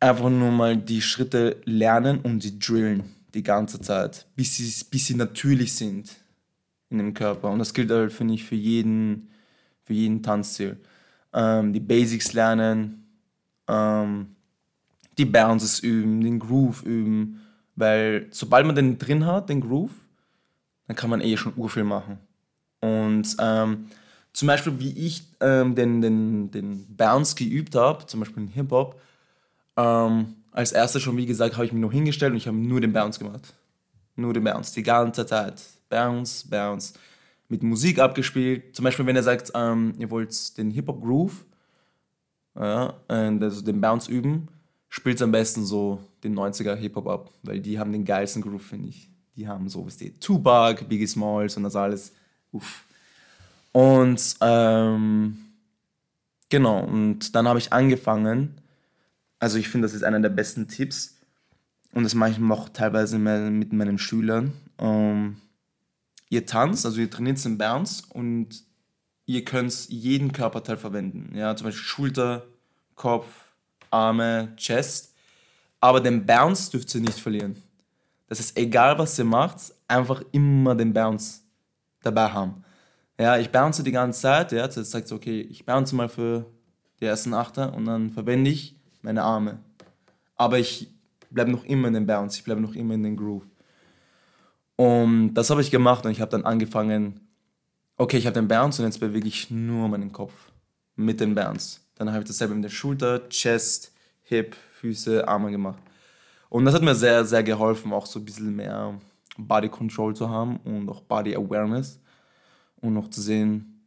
[0.00, 5.06] einfach nur mal die Schritte lernen und sie drillen die ganze Zeit, bis sie, bis
[5.06, 6.16] sie natürlich sind
[6.90, 7.50] in dem Körper.
[7.50, 9.28] Und das gilt halt, finde ich, für jeden,
[9.82, 10.78] für jeden Tanzstil.
[11.32, 13.06] Ähm, die Basics lernen,
[13.68, 14.34] ähm,
[15.18, 17.40] die Bounces üben, den Groove üben,
[17.76, 19.94] weil sobald man den drin hat, den Groove,
[20.86, 22.18] dann kann man eh schon urviel machen.
[22.80, 23.86] Und ähm,
[24.34, 29.00] zum Beispiel, wie ich ähm, den, den, den Bounce geübt habe, zum Beispiel in Hip-Hop,
[29.76, 32.80] ähm, als erstes schon, wie gesagt, habe ich mich noch hingestellt und ich habe nur
[32.80, 33.54] den Bounce gemacht.
[34.16, 35.62] Nur den Bounce, die ganze Zeit.
[35.88, 36.94] Bounce, Bounce.
[37.48, 38.74] Mit Musik abgespielt.
[38.74, 41.44] Zum Beispiel, wenn ihr sagt, ähm, ihr wollt den Hip-Hop-Groove,
[42.56, 44.48] ja, also den Bounce üben,
[44.88, 48.88] spielt am besten so den 90er Hip-Hop ab, weil die haben den geilsten Groove, finde
[48.88, 49.08] ich.
[49.36, 52.12] Die haben so, was die Tupac, Biggie Smalls und das alles.
[52.50, 52.84] Uff.
[53.74, 55.36] Und ähm,
[56.48, 58.60] genau, und dann habe ich angefangen,
[59.40, 61.16] also ich finde, das ist einer der besten Tipps
[61.92, 64.52] und das mache ich auch teilweise mit meinen Schülern.
[64.78, 65.38] Ähm,
[66.28, 68.62] ihr tanzt, also ihr trainiert den Bounce und
[69.26, 71.36] ihr könnt jeden Körperteil verwenden.
[71.36, 72.46] Ja, zum Beispiel Schulter,
[72.94, 73.26] Kopf,
[73.90, 75.14] Arme, Chest.
[75.80, 77.60] Aber den Bounce dürft ihr nicht verlieren.
[78.28, 81.40] Das ist egal, was ihr macht, einfach immer den Bounce
[82.04, 82.64] dabei haben.
[83.18, 86.46] Ja, ich bounce die ganze Zeit, ja, jetzt sagt so, okay, ich bounce mal für
[87.00, 89.60] die ersten Achter und dann verwende ich meine Arme.
[90.36, 90.92] Aber ich
[91.30, 93.46] bleibe noch immer in den Bounce, ich bleibe noch immer in den Groove.
[94.76, 97.20] Und das habe ich gemacht und ich habe dann angefangen,
[97.96, 100.32] okay, ich habe den Bounce und jetzt bewege ich nur meinen Kopf
[100.96, 101.80] mit den Bounce.
[101.94, 105.78] Dann habe ich dasselbe mit der Schulter, Chest, Hip, Füße, Arme gemacht.
[106.48, 108.98] Und das hat mir sehr, sehr geholfen, auch so ein bisschen mehr
[109.36, 112.00] Body Control zu haben und auch Body Awareness.
[112.84, 113.80] Und noch zu sehen,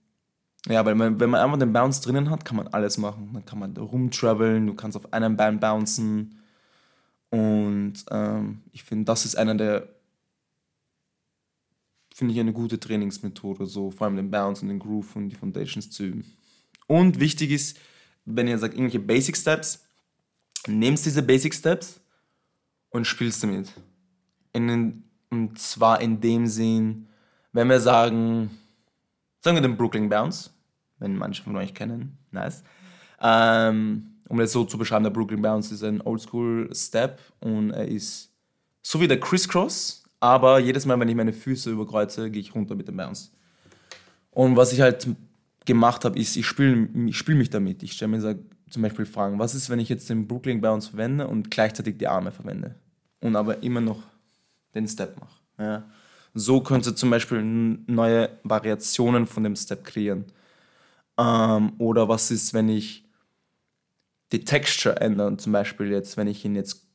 [0.68, 3.30] ja, weil man, wenn man einfach den Bounce drinnen hat, kann man alles machen.
[3.32, 6.42] Dann kann man rumtraveln, du kannst auf einem Bein bouncen.
[7.30, 9.88] Und ähm, ich finde, das ist einer der,
[12.12, 15.36] finde ich, eine gute Trainingsmethode, so vor allem den Bounce und den Groove und die
[15.36, 16.26] Foundations zu üben.
[16.88, 17.78] Und wichtig ist,
[18.26, 19.86] wenn ihr sagt, irgendwelche Basic Steps,
[20.68, 22.02] nimmst diese Basic Steps
[22.90, 23.72] und spielst damit.
[24.54, 27.08] In, und zwar in dem Sinn,
[27.54, 28.50] wenn wir sagen,
[29.48, 30.50] sagen wir den Brooklyn Bounce,
[31.00, 32.64] wenn manche von euch kennen, nice.
[33.22, 37.88] Ähm, um das so zu beschreiben, der Brooklyn Bounce ist ein Oldschool Step und er
[37.88, 38.30] ist
[38.82, 42.76] so wie der Crisscross, aber jedes Mal, wenn ich meine Füße überkreuze, gehe ich runter
[42.76, 43.32] mit dem Bounce.
[44.32, 45.08] Und was ich halt
[45.66, 47.84] gemacht habe, ist, ich spiele ich spiel mich damit.
[47.84, 51.26] Ich stelle mir zum Beispiel Fragen, was ist, wenn ich jetzt den Brooklyn Bounce verwende
[51.26, 52.76] und gleichzeitig die Arme verwende
[53.22, 54.04] und aber immer noch
[54.76, 55.40] den Step mache.
[55.58, 55.86] Ja.
[56.40, 60.26] So könnte zum Beispiel neue Variationen von dem Step kreieren.
[61.18, 63.06] Ähm, oder was ist, wenn ich
[64.32, 66.86] die Texture ändere, zum Beispiel jetzt, wenn ich ihn jetzt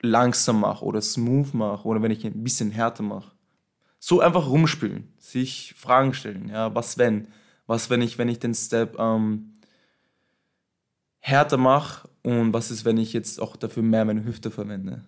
[0.00, 3.32] langsam mache oder smooth mache oder wenn ich ihn ein bisschen härter mache.
[3.98, 7.28] So einfach rumspielen, sich Fragen stellen, ja, was wenn?
[7.66, 9.52] Was wenn ich, wenn ich den Step ähm,
[11.18, 15.04] härter mache und was ist, wenn ich jetzt auch dafür mehr meine Hüfte verwende?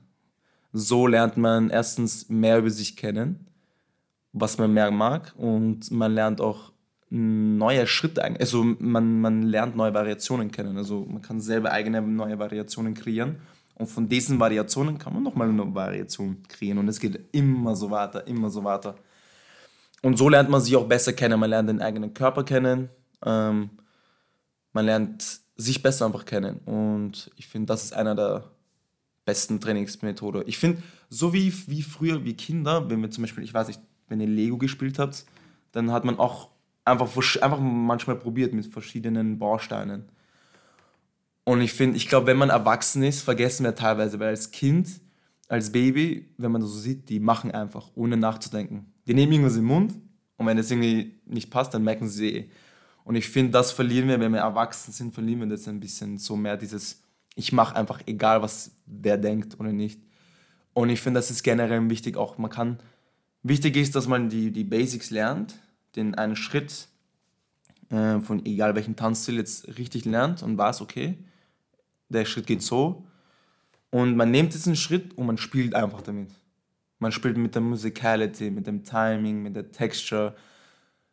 [0.75, 3.49] So lernt man erstens mehr über sich kennen,
[4.35, 6.73] was man mehr mag und man lernt auch
[7.09, 10.77] neue Schritte, also man, man lernt neue Variationen kennen.
[10.77, 13.37] Also man kann selber eigene neue Variationen kreieren
[13.77, 17.91] und von diesen Variationen kann man nochmal eine Variation kreieren und es geht immer so
[17.91, 18.97] weiter, immer so weiter.
[20.03, 21.41] Und so lernt man sich auch besser kennen.
[21.41, 22.91] Man lernt den eigenen Körper kennen.
[23.25, 23.71] Ähm,
[24.75, 26.59] man lernt sich besser einfach kennen.
[26.67, 28.45] Und ich finde, das ist einer der
[29.25, 30.43] besten Trainingsmethoden.
[30.47, 33.81] Ich finde, so wie, wie früher, wie Kinder, wenn wir zum Beispiel, ich weiß nicht,
[34.09, 35.25] wenn ihr Lego gespielt habt,
[35.73, 36.51] dann hat man auch
[36.85, 40.05] einfach, einfach manchmal probiert mit verschiedenen Bausteinen.
[41.45, 44.89] Und ich finde, ich glaube, wenn man erwachsen ist, vergessen wir teilweise, weil als Kind,
[45.49, 48.93] als Baby, wenn man das so sieht, die machen einfach, ohne nachzudenken.
[49.07, 49.95] Die nehmen irgendwas im Mund
[50.37, 52.51] und wenn es irgendwie nicht passt, dann merken sie eh.
[53.05, 56.17] Und ich finde, das verlieren wir, wenn wir erwachsen sind, verlieren wir das ein bisschen
[56.17, 57.03] so mehr dieses,
[57.35, 60.01] ich mache einfach egal, was wer denkt oder nicht.
[60.73, 62.79] Und ich finde, das ist generell wichtig auch, man kann,
[63.45, 65.55] wichtig ist, dass man die, die Basics lernt,
[65.95, 66.89] den einen Schritt
[67.91, 71.19] äh, von egal welchem Tanzstil jetzt richtig lernt und weiß, okay,
[72.09, 73.05] der Schritt geht so.
[73.91, 76.31] Und man nimmt diesen Schritt und man spielt einfach damit.
[76.99, 80.35] Man spielt mit der Musicality, mit dem Timing, mit der Texture.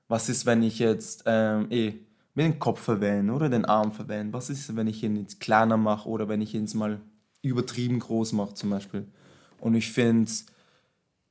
[0.08, 1.94] Was ist, wenn ich jetzt ähm, eh,
[2.36, 4.34] dem Kopf verwende oder den Arm verwende?
[4.34, 7.02] Was ist, wenn ich ihn jetzt kleiner mache oder wenn ich ihn jetzt mal
[7.42, 9.06] übertrieben groß mache zum Beispiel?
[9.60, 10.32] Und ich finde,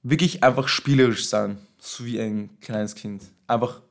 [0.02, 3.22] wirklich einfach spielerisch sein, so wie ein kleines Kind.
[3.46, 3.82] Einfach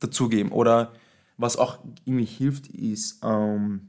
[0.00, 0.52] dazugeben.
[0.52, 0.92] Oder
[1.36, 3.88] was auch irgendwie hilft, ist, ähm,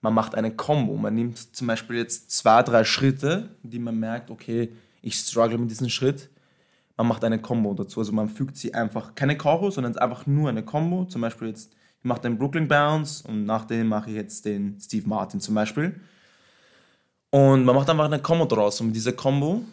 [0.00, 0.96] man macht eine Combo.
[0.96, 5.70] Man nimmt zum Beispiel jetzt zwei, drei Schritte, die man merkt, okay, ich struggle mit
[5.70, 6.30] diesem Schritt.
[6.96, 8.00] Man macht eine Combo dazu.
[8.00, 11.04] Also man fügt sie einfach, keine Chorus, sondern einfach nur eine Combo.
[11.04, 14.78] Zum Beispiel jetzt, ich mache den Brooklyn Bounce und nach dem mache ich jetzt den
[14.80, 16.00] Steve Martin zum Beispiel.
[17.30, 18.80] Und man macht einfach eine Combo draus.
[18.80, 19.64] Und mit dieser Combo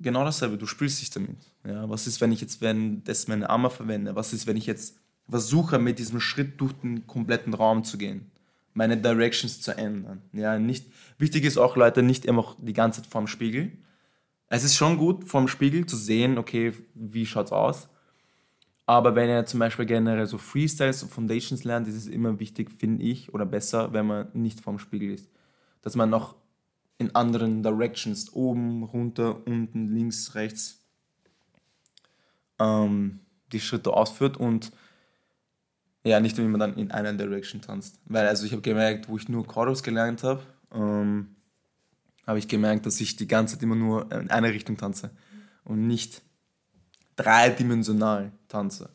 [0.00, 0.56] genau dasselbe.
[0.58, 1.38] Du spielst dich damit.
[1.66, 4.14] Ja, was ist, wenn ich jetzt währenddessen meine Arme verwende?
[4.14, 4.96] Was ist, wenn ich jetzt
[5.28, 8.30] versuche, mit diesem Schritt durch den kompletten Raum zu gehen?
[8.74, 10.22] Meine Directions zu ändern.
[10.32, 10.86] Ja, nicht,
[11.18, 13.72] wichtig ist auch, Leute, nicht immer die ganze Zeit vorm Spiegel.
[14.48, 17.88] Es ist schon gut, vorm Spiegel zu sehen, okay, wie schaut's aus.
[18.86, 22.70] Aber wenn ihr zum Beispiel generell so Freestyles und Foundations lernt, ist es immer wichtig,
[22.70, 25.28] finde ich, oder besser, wenn man nicht vorm Spiegel ist.
[25.82, 26.36] Dass man noch
[26.98, 30.80] in anderen Directions, oben, runter, unten, links, rechts,
[32.58, 33.20] ähm,
[33.52, 34.72] die Schritte ausführt und
[36.04, 38.00] ja, nicht immer dann in einer Direction tanzt.
[38.06, 41.36] Weil also ich habe gemerkt, wo ich nur Chorus gelernt habe, ähm,
[42.26, 45.10] habe ich gemerkt, dass ich die ganze Zeit immer nur in eine Richtung tanze
[45.64, 46.22] und nicht
[47.16, 48.90] dreidimensional tanze.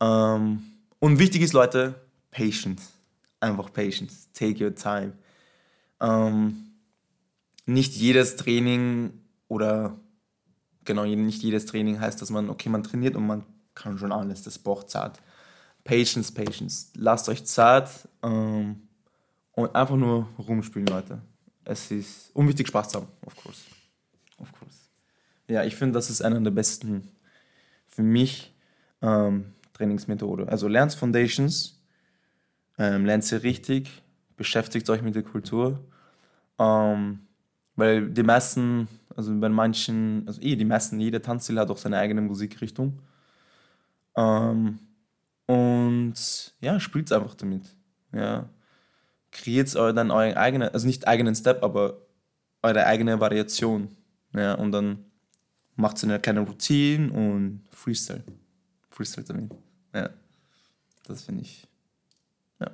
[0.00, 0.62] Ähm,
[0.98, 1.94] und wichtig ist, Leute,
[2.30, 2.92] Patience.
[3.40, 4.28] Einfach Patience.
[4.32, 5.12] Take your time.
[6.00, 6.69] Ähm,
[7.66, 9.12] nicht jedes Training
[9.48, 9.98] oder
[10.84, 13.44] genau, nicht jedes Training heißt, dass man, okay, man trainiert und man
[13.74, 15.20] kann schon alles, das braucht Zeit.
[15.84, 16.92] Patience, Patience.
[16.94, 17.88] Lasst euch Zeit
[18.22, 18.88] ähm,
[19.52, 21.22] und einfach nur rumspielen, Leute.
[21.64, 23.62] Es ist unwichtig, Spaß zu haben, of course.
[24.38, 24.76] Of course.
[25.48, 27.08] Ja, ich finde, das ist einer der besten
[27.88, 28.54] für mich
[29.02, 30.48] ähm, Trainingsmethode.
[30.48, 31.80] Also lernt Foundations,
[32.78, 34.02] ähm, lernt sie richtig,
[34.36, 35.84] beschäftigt euch mit der Kultur.
[36.58, 37.20] Ähm,
[37.80, 41.98] weil die meisten, also bei manchen, also eh, die meisten, jeder Tanzstil hat auch seine
[41.98, 43.00] eigene Musikrichtung.
[44.16, 44.78] Ähm,
[45.46, 47.64] und ja, spielt einfach damit.
[48.12, 48.48] Ja.
[49.32, 51.98] Kreiert dann euren eigenen, also nicht eigenen Step, aber
[52.62, 53.88] eure eigene Variation.
[54.32, 55.04] Ja, und dann
[55.76, 58.24] macht so eine kleine Routine und Freestyle.
[58.90, 59.50] Freestyle damit.
[59.94, 60.10] Ja.
[61.06, 61.66] Das finde ich.
[62.60, 62.70] Ja.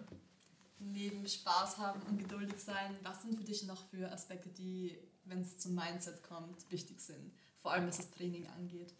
[0.97, 5.43] Neben Spaß haben und geduldig sein, was sind für dich noch für Aspekte, die, wenn
[5.43, 7.35] es zum Mindset kommt, wichtig sind?
[7.61, 8.95] Vor allem was das Training angeht.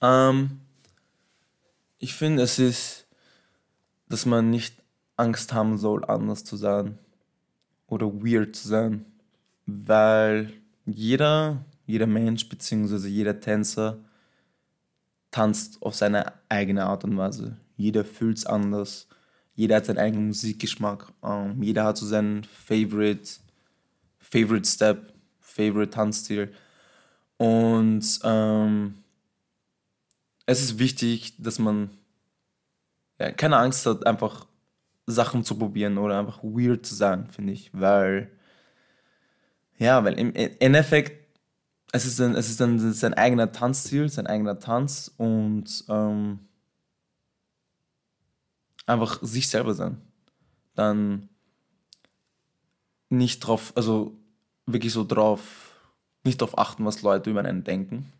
[0.00, 0.62] Ähm,
[1.98, 3.06] ich finde, es ist,
[4.08, 4.82] dass man nicht
[5.16, 6.98] Angst haben soll, anders zu sein
[7.86, 9.04] oder weird zu sein,
[9.66, 10.54] weil
[10.86, 13.08] jeder, jeder Mensch bzw.
[13.08, 13.98] jeder Tänzer
[15.30, 17.58] tanzt auf seine eigene Art und Weise.
[17.76, 19.06] Jeder fühlt es anders,
[19.54, 23.28] jeder hat seinen eigenen Musikgeschmack, ähm, jeder hat so seinen Favorite,
[24.18, 26.52] Favorite Step, Favorite Tanzstil
[27.36, 28.94] und ähm,
[30.46, 31.90] es ist wichtig, dass man
[33.18, 34.46] ja, keine Angst hat, einfach
[35.06, 37.70] Sachen zu probieren oder einfach weird zu sein, finde ich.
[37.72, 38.30] Weil,
[39.78, 41.24] ja, weil im Endeffekt,
[41.92, 46.40] es ist, ein, es ist ein, sein eigener Tanzstil, sein eigener Tanz und ähm,
[48.86, 50.00] einfach sich selber sein.
[50.74, 51.28] Dann
[53.10, 54.16] nicht drauf, also
[54.66, 55.74] wirklich so drauf,
[56.24, 58.12] nicht drauf achten, was Leute über einen denken.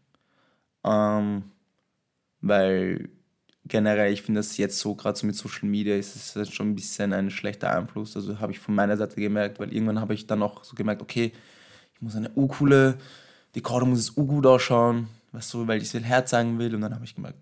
[0.85, 1.45] Ähm,
[2.41, 3.09] weil
[3.67, 6.71] generell, ich finde das jetzt so, gerade so mit Social Media, ist es halt schon
[6.71, 8.17] ein bisschen ein schlechter Einfluss.
[8.17, 11.03] Also habe ich von meiner Seite gemerkt, weil irgendwann habe ich dann auch so gemerkt,
[11.03, 11.33] okay,
[11.95, 12.99] ich muss eine urcoole,
[13.55, 16.75] die Karte muss jetzt gut ausschauen, weißt du, weil ich es will herzeigen will.
[16.75, 17.39] Und dann habe ich gemerkt.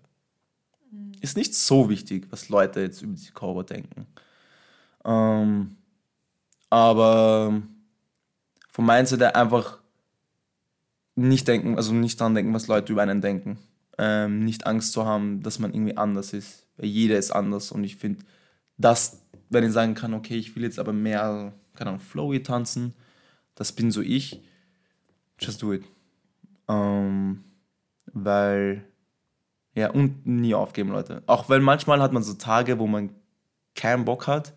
[1.21, 4.07] Ist nicht so wichtig, was Leute jetzt über die Cover denken.
[5.05, 5.77] Ähm,
[6.69, 7.61] aber
[8.69, 9.79] von meiner Seite einfach
[11.15, 13.59] nicht denken, also nicht dran denken, was Leute über einen denken
[13.97, 16.65] ähm, nicht Angst zu haben, dass man irgendwie anders ist.
[16.77, 18.23] Weil jeder ist anders und ich finde,
[18.77, 22.93] das, wenn ich sagen kann, okay, ich will jetzt aber mehr, keine Ahnung, flowy tanzen,
[23.55, 24.41] das bin so ich,
[25.39, 25.83] just do it.
[26.67, 27.43] Ähm,
[28.11, 28.83] weil,
[29.75, 31.23] ja, und nie aufgeben, Leute.
[31.25, 33.09] Auch weil manchmal hat man so Tage, wo man
[33.75, 34.53] keinen Bock hat.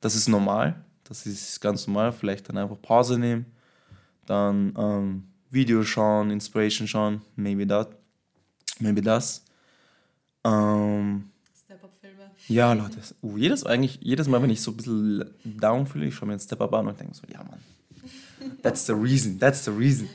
[0.00, 0.84] Das ist normal.
[1.04, 2.12] Das ist ganz normal.
[2.12, 3.46] Vielleicht dann einfach Pause nehmen,
[4.26, 7.88] dann ähm, Video schauen, Inspiration schauen, maybe that.
[8.78, 9.44] Maybe das.
[10.44, 11.30] Ähm,
[11.64, 12.30] Step-Up-Filme.
[12.48, 12.98] Ja, Leute.
[13.22, 16.34] Uh, jedes, eigentlich, jedes Mal, wenn ich so ein bisschen down fühle, ich schaue mir
[16.34, 17.60] ein Step-Up an und denke so, ja, Mann.
[18.62, 20.08] That's the reason, that's the reason.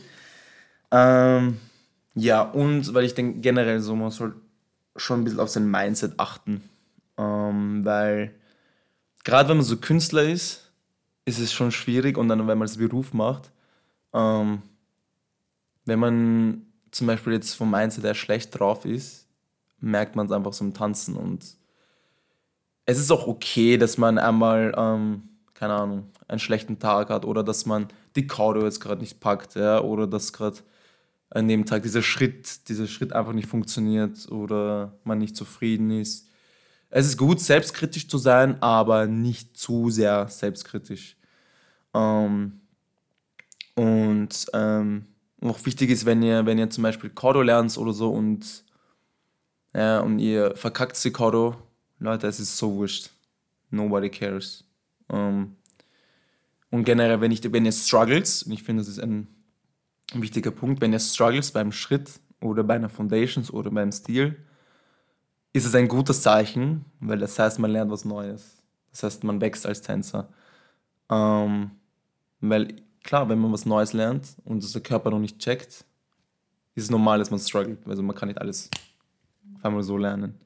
[0.92, 1.58] Ähm,
[2.14, 4.36] ja, und weil ich denke, generell so, man soll
[4.96, 6.64] schon ein bisschen auf sein Mindset achten.
[7.18, 8.34] Ähm, weil
[9.24, 10.72] gerade wenn man so Künstler ist,
[11.26, 13.52] ist es schon schwierig und dann, wenn man es Beruf macht,
[14.14, 14.62] ähm,
[15.86, 19.28] wenn man zum Beispiel jetzt vom Mindset der schlecht drauf ist,
[19.80, 21.16] merkt man es einfach so im Tanzen.
[21.16, 21.56] Und
[22.86, 27.44] es ist auch okay, dass man einmal, ähm, keine Ahnung, einen schlechten Tag hat oder
[27.44, 30.58] dass man die Cardio jetzt gerade nicht packt, ja, oder dass gerade
[31.32, 36.28] an dem Tag dieser Schritt, dieser Schritt einfach nicht funktioniert oder man nicht zufrieden ist.
[36.90, 41.16] Es ist gut, selbstkritisch zu sein, aber nicht zu sehr selbstkritisch.
[41.94, 42.60] Ähm,
[43.76, 45.06] und ähm,
[45.42, 48.66] auch wichtig ist, wenn ihr, wenn ihr zum Beispiel Cordo lernt oder so und,
[49.74, 51.56] ja, und ihr verkackt die Cordo,
[52.00, 53.10] Leute, es ist so wurscht.
[53.70, 54.66] Nobody cares.
[55.10, 55.56] Ähm,
[56.70, 59.28] und generell, wenn, ich, wenn ihr struggles, und ich finde, das ist ein,
[60.14, 64.36] ein wichtiger Punkt, wenn ihr struggles beim Schritt oder bei einer Foundations oder beim Stil,
[65.54, 68.64] ist es ein gutes Zeichen, weil das heißt, man lernt was Neues.
[68.92, 70.30] Das heißt, man wächst als Tänzer.
[71.10, 71.72] Ähm,
[72.40, 75.86] weil klar, wenn man was Neues lernt und das der Körper noch nicht checkt,
[76.76, 77.80] ist es normal, dass man struggelt.
[77.86, 78.70] Also man kann nicht alles
[79.56, 80.40] auf einmal so lernen.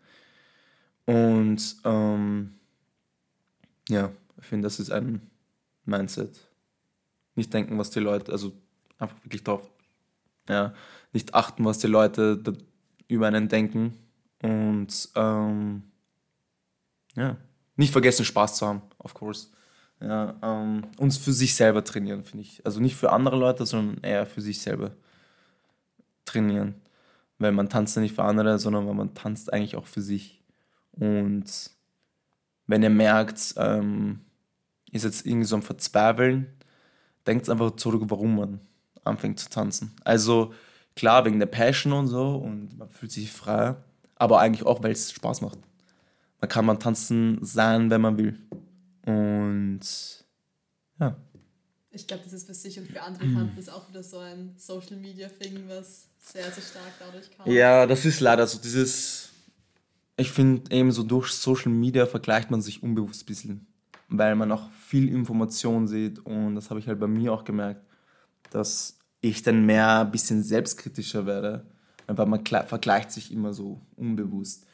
[1.06, 2.56] Und ähm,
[3.90, 5.30] ja, ich finde, das ist ein
[5.86, 6.40] Mindset.
[7.36, 8.54] Nicht denken, was die Leute, also
[9.06, 9.70] einfach wirklich drauf,
[10.50, 10.74] ja,
[11.14, 12.42] nicht achten, was die Leute
[13.08, 13.98] über einen denken.
[14.42, 15.84] Und ähm,
[17.16, 17.38] ja,
[17.76, 19.48] nicht vergessen, Spaß zu haben, of course.
[20.02, 22.66] Ja, ähm, uns für sich selber trainieren, finde ich.
[22.66, 24.92] Also nicht für andere Leute, sondern eher für sich selber.
[26.26, 26.76] trainieren.
[27.40, 30.44] Weil man tanzt ja nicht für andere, sondern weil man tanzt eigentlich auch für sich.
[30.92, 31.46] Und
[32.68, 34.22] wenn ihr merkt, ähm,
[34.92, 36.48] ist jetzt irgendwie so ein Verzweifeln,
[37.28, 38.60] denkt einfach zurück, warum man
[39.06, 39.94] anfängt zu tanzen.
[40.04, 40.54] Also
[40.96, 43.76] klar, wegen der Passion und so und man fühlt sich frei,
[44.16, 45.60] aber eigentlich auch, weil es Spaß macht.
[46.42, 48.40] Man kann man tanzen sein, wenn man will.
[49.06, 49.82] Und
[51.00, 51.16] ja.
[51.92, 54.54] Ich glaube, das ist für sich und für andere Tanzen ist auch wieder so ein
[54.58, 57.50] Social Media Thing, was sehr, sehr stark dadurch kam.
[57.50, 59.30] Ja, das ist leider so dieses.
[60.18, 63.68] Ich finde eben so durch Social Media vergleicht man sich unbewusst ein bisschen,
[64.08, 67.82] weil man auch viel Information sieht und das habe ich halt bei mir auch gemerkt,
[68.50, 68.95] dass
[69.30, 71.66] ich dann mehr ein bisschen selbstkritischer werde,
[72.08, 74.66] weil man vergleicht sich immer so unbewusst.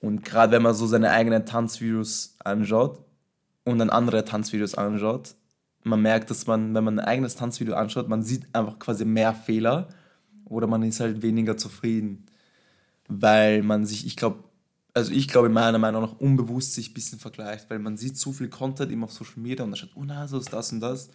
[0.00, 3.00] Und gerade wenn man so seine eigenen Tanzvideos anschaut
[3.64, 5.36] und dann andere Tanzvideos anschaut,
[5.84, 9.34] man merkt, dass man, wenn man ein eigenes Tanzvideo anschaut, man sieht einfach quasi mehr
[9.34, 9.88] Fehler
[10.46, 12.26] oder man ist halt weniger zufrieden,
[13.08, 14.44] weil man sich, ich glaube,
[14.94, 18.32] also ich glaube meiner Meinung nach unbewusst sich ein bisschen vergleicht, weil man sieht zu
[18.32, 20.80] viel Content immer auf Social Media und da steht, oh na, so ist das und
[20.80, 21.10] das.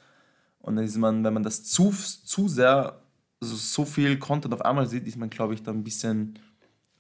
[0.60, 3.02] Und dann ist man, wenn man das zu, zu sehr,
[3.42, 6.40] also so viel Content auf einmal sieht, ist man, glaube ich, dann ein bisschen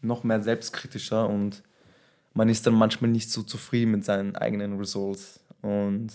[0.01, 1.63] noch mehr selbstkritischer und
[2.33, 5.41] man ist dann manchmal nicht so zufrieden mit seinen eigenen Results.
[5.61, 6.11] Und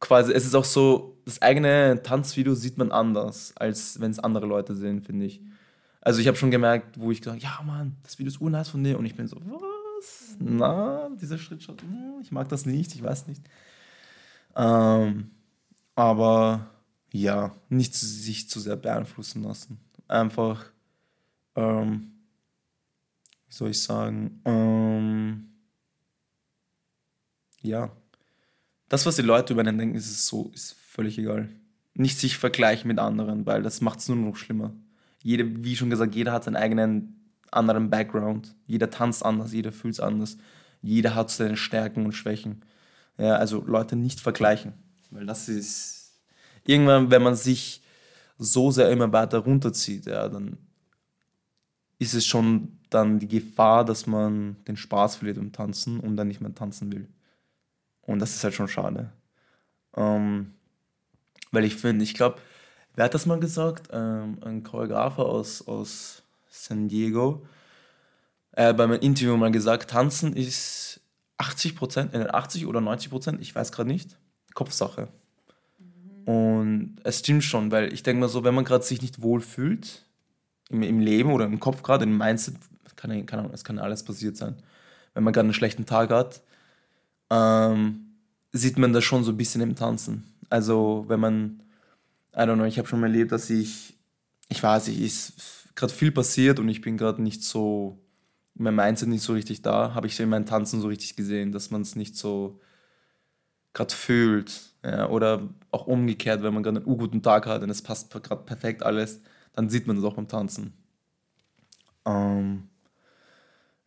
[0.00, 4.46] quasi, es ist auch so, das eigene Tanzvideo sieht man anders, als wenn es andere
[4.46, 5.40] Leute sehen, finde ich.
[6.00, 8.84] Also ich habe schon gemerkt, wo ich gesagt ja Mann, das Video ist urnice von
[8.84, 8.98] dir.
[8.98, 10.36] Und ich bin so, was?
[10.38, 13.42] Na, dieser Schritt schaut, hm, ich mag das nicht, ich weiß nicht.
[14.56, 15.30] Ähm,
[15.94, 16.70] aber
[17.12, 19.78] ja, nicht sich zu sehr beeinflussen lassen.
[20.08, 20.64] Einfach
[21.54, 22.12] ähm,
[23.48, 25.50] soll ich sagen, ähm,
[27.60, 27.90] ja,
[28.88, 31.48] das, was die Leute über einen denken, ist so, ist völlig egal.
[31.94, 34.72] Nicht sich vergleichen mit anderen, weil das macht es nur noch schlimmer.
[35.22, 38.54] Jede, wie schon gesagt, jeder hat seinen eigenen anderen Background.
[38.66, 40.36] Jeder tanzt anders, jeder fühlt es anders.
[40.82, 42.62] Jeder hat seine Stärken und Schwächen.
[43.18, 44.72] Ja, also Leute nicht vergleichen,
[45.10, 46.20] weil das ist
[46.64, 47.82] irgendwann, wenn man sich
[48.38, 50.58] so sehr immer weiter runterzieht, ja, dann
[51.98, 56.28] ist es schon dann die Gefahr, dass man den Spaß verliert im Tanzen und dann
[56.28, 57.08] nicht mehr tanzen will.
[58.02, 59.12] Und das ist halt schon schade.
[59.96, 60.54] Ähm,
[61.50, 62.38] weil ich finde, ich glaube,
[62.94, 63.88] wer hat das mal gesagt?
[63.92, 67.46] Ähm, ein Choreografer aus, aus San Diego.
[68.52, 70.93] Äh, bei meinem Interview mal gesagt, Tanzen ist
[71.38, 74.16] 80 Prozent, äh, 80 oder 90 Prozent, ich weiß gerade nicht,
[74.54, 75.08] Kopfsache.
[76.24, 79.40] Und es stimmt schon, weil ich denke mal so, wenn man gerade sich nicht wohl
[79.40, 80.02] fühlt,
[80.70, 82.56] im, im Leben oder im Kopf gerade, im Mindset,
[82.96, 84.56] kann, Ahnung, es kann alles passiert sein.
[85.12, 86.42] Wenn man gerade einen schlechten Tag hat,
[87.30, 88.14] ähm,
[88.52, 90.24] sieht man das schon so ein bisschen im Tanzen.
[90.48, 91.62] Also wenn man,
[92.34, 93.94] I don't know, ich habe schon mal erlebt, dass ich,
[94.48, 95.34] ich weiß nicht, ist
[95.74, 97.98] gerade viel passiert und ich bin gerade nicht so,
[98.54, 101.70] mein Mindset nicht so richtig da, habe ich in meinem Tanzen so richtig gesehen, dass
[101.70, 102.60] man es nicht so
[103.72, 104.74] gerade fühlt.
[104.84, 108.44] Ja, oder auch umgekehrt, wenn man gerade einen guten Tag hat und es passt gerade
[108.44, 109.20] perfekt alles,
[109.54, 110.74] dann sieht man das auch beim Tanzen.
[112.04, 112.68] Ähm,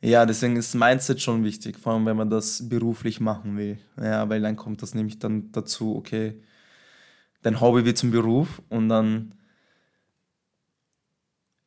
[0.02, 3.78] ja, deswegen ist Mindset schon wichtig, vor allem wenn man das beruflich machen will.
[4.02, 6.42] Ja, weil dann kommt das nämlich dann dazu, okay,
[7.42, 9.34] dein Hobby wird zum Beruf und dann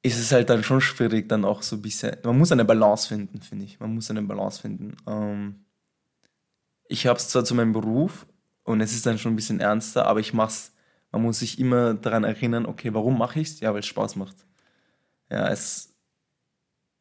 [0.03, 2.17] ist es halt dann schon schwierig, dann auch so ein bisschen.
[2.25, 3.81] Man muss eine Balance finden, finde ich.
[3.81, 4.97] Man muss eine Balance finden.
[5.07, 5.65] Ähm,
[6.89, 8.27] ich habe es zwar zu meinem Beruf
[8.65, 10.73] und es ist dann schon ein bisschen ernster, aber ich mache es.
[11.13, 13.61] Man muss sich immer daran erinnern, okay, warum mache ich es?
[13.61, 14.37] Ja, weil es Spaß macht.
[15.29, 15.93] Ja, es,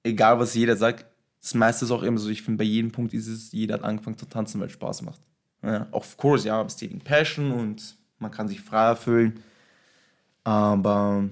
[0.04, 1.06] egal was jeder sagt,
[1.40, 3.84] das meiste ist auch immer so, ich finde, bei jedem Punkt ist es, jeder hat
[3.84, 5.22] angefangen zu tanzen, weil es Spaß macht.
[5.62, 9.44] Ja, of course, ja, es steht Passion und man kann sich frei erfüllen.
[10.44, 11.30] Aber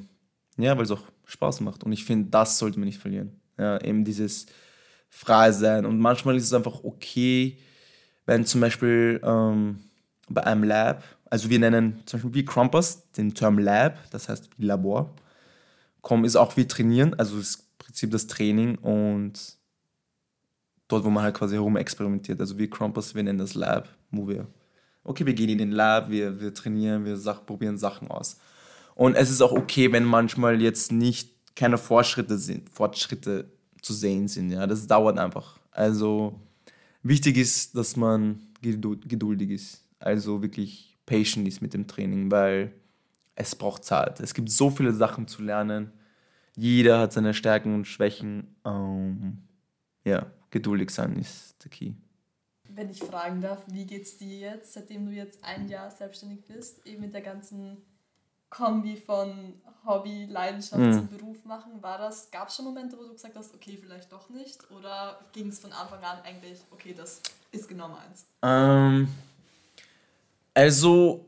[0.58, 1.84] ja, weil es auch Spaß macht.
[1.84, 3.40] Und ich finde, das sollte man nicht verlieren.
[3.58, 4.48] Ja, eben dieses
[5.10, 5.86] frei sein.
[5.86, 7.58] Und manchmal ist es einfach okay,
[8.26, 9.80] wenn zum Beispiel ähm,
[10.30, 14.50] bei einem Lab, also wir nennen zum Beispiel wie Crumpers den Term Lab, das heißt
[14.58, 15.14] wie Labor,
[16.02, 19.58] kommen ist auch wie trainieren, also das Prinzip das Training und
[20.88, 22.40] dort, wo man halt quasi herum experimentiert.
[22.40, 24.48] Also wir Crumpers, wir nennen das Lab, wo wir,
[25.04, 28.38] okay, wir gehen in den Lab, wir, wir trainieren, wir Sach probieren Sachen aus.
[28.98, 34.28] Und es ist auch okay, wenn manchmal jetzt nicht keine Fortschritte sind, Fortschritte zu sehen
[34.28, 34.52] sind.
[34.52, 35.60] Ja, das dauert einfach.
[35.72, 36.40] Also
[37.04, 39.84] wichtig ist, dass man geduldig ist.
[40.00, 42.74] Also wirklich patient ist mit dem Training, weil
[43.36, 44.20] es braucht Zeit.
[44.20, 45.92] Es gibt so viele Sachen zu lernen.
[46.56, 48.56] Jeder hat seine Stärken und Schwächen.
[48.66, 49.38] Ähm,
[50.04, 51.94] ja geduldig sein ist der Key.
[52.70, 56.46] Wenn ich fragen darf, wie geht es dir jetzt, seitdem du jetzt ein Jahr selbstständig
[56.46, 57.78] bist, eben mit der ganzen
[58.50, 59.54] Kombi von
[59.86, 60.94] Hobby, Leidenschaft mhm.
[60.94, 61.82] zum Beruf machen?
[61.82, 64.60] War das, gab es schon Momente, wo du gesagt hast, okay, vielleicht doch nicht?
[64.72, 67.22] Oder ging es von Anfang an eigentlich, okay, das
[67.52, 68.26] ist genau meins?
[68.42, 69.08] Ähm,
[70.54, 71.26] also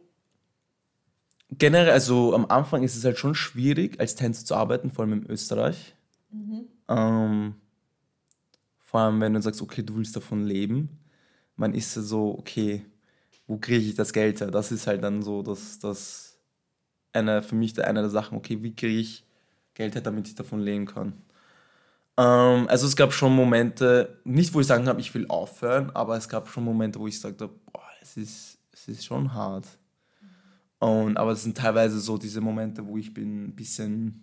[1.58, 5.24] generell, also am Anfang ist es halt schon schwierig, als Tänzer zu arbeiten, vor allem
[5.24, 5.96] in Österreich.
[6.32, 6.68] Mhm.
[6.88, 7.56] Ähm,
[8.80, 11.00] vor allem, wenn du sagst, okay, du willst davon leben.
[11.56, 12.86] Man ist so, okay,
[13.48, 14.52] wo kriege ich das Geld her?
[14.52, 16.29] Das ist halt dann so, dass das
[17.14, 19.24] eine, für mich eine der Sachen, okay, wie kriege ich
[19.74, 21.14] Geld her, damit ich davon leben kann.
[22.18, 26.18] Ähm, also es gab schon Momente, nicht wo ich sagen habe, ich will aufhören, aber
[26.18, 29.66] es gab schon Momente, wo ich sagte, boah, es ist, es ist schon hart.
[30.80, 34.22] Und, aber es sind teilweise so diese Momente, wo ich bin ein bisschen.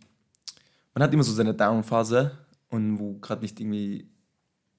[0.94, 2.32] Man hat immer so seine Down-Phase
[2.68, 4.08] und wo gerade nicht irgendwie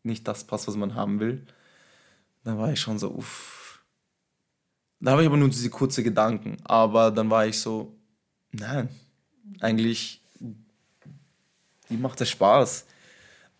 [0.03, 1.45] nicht das passt, was man haben will.
[2.43, 3.84] Da war ich schon so, uff.
[4.99, 6.58] Da habe ich aber nur diese kurze Gedanken.
[6.64, 7.97] Aber dann war ich so,
[8.60, 8.89] nein,
[9.62, 10.22] eigentlich,
[11.89, 12.86] die macht das Spaß.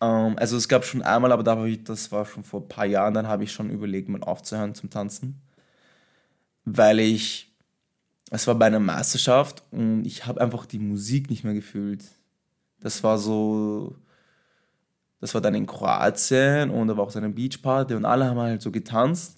[0.00, 2.86] Ähm, also es gab schon einmal, aber da ich, das war schon vor ein paar
[2.86, 5.40] Jahren, dann habe ich schon überlegt, mal aufzuhören zum Tanzen.
[6.64, 7.48] Weil ich
[8.30, 12.04] es war bei einer Meisterschaft und ich habe einfach die Musik nicht mehr gefühlt.
[12.80, 13.96] Das war so,
[15.20, 18.38] das war dann in Kroatien und da war auch so eine Beachparty und alle haben
[18.38, 19.37] halt so getanzt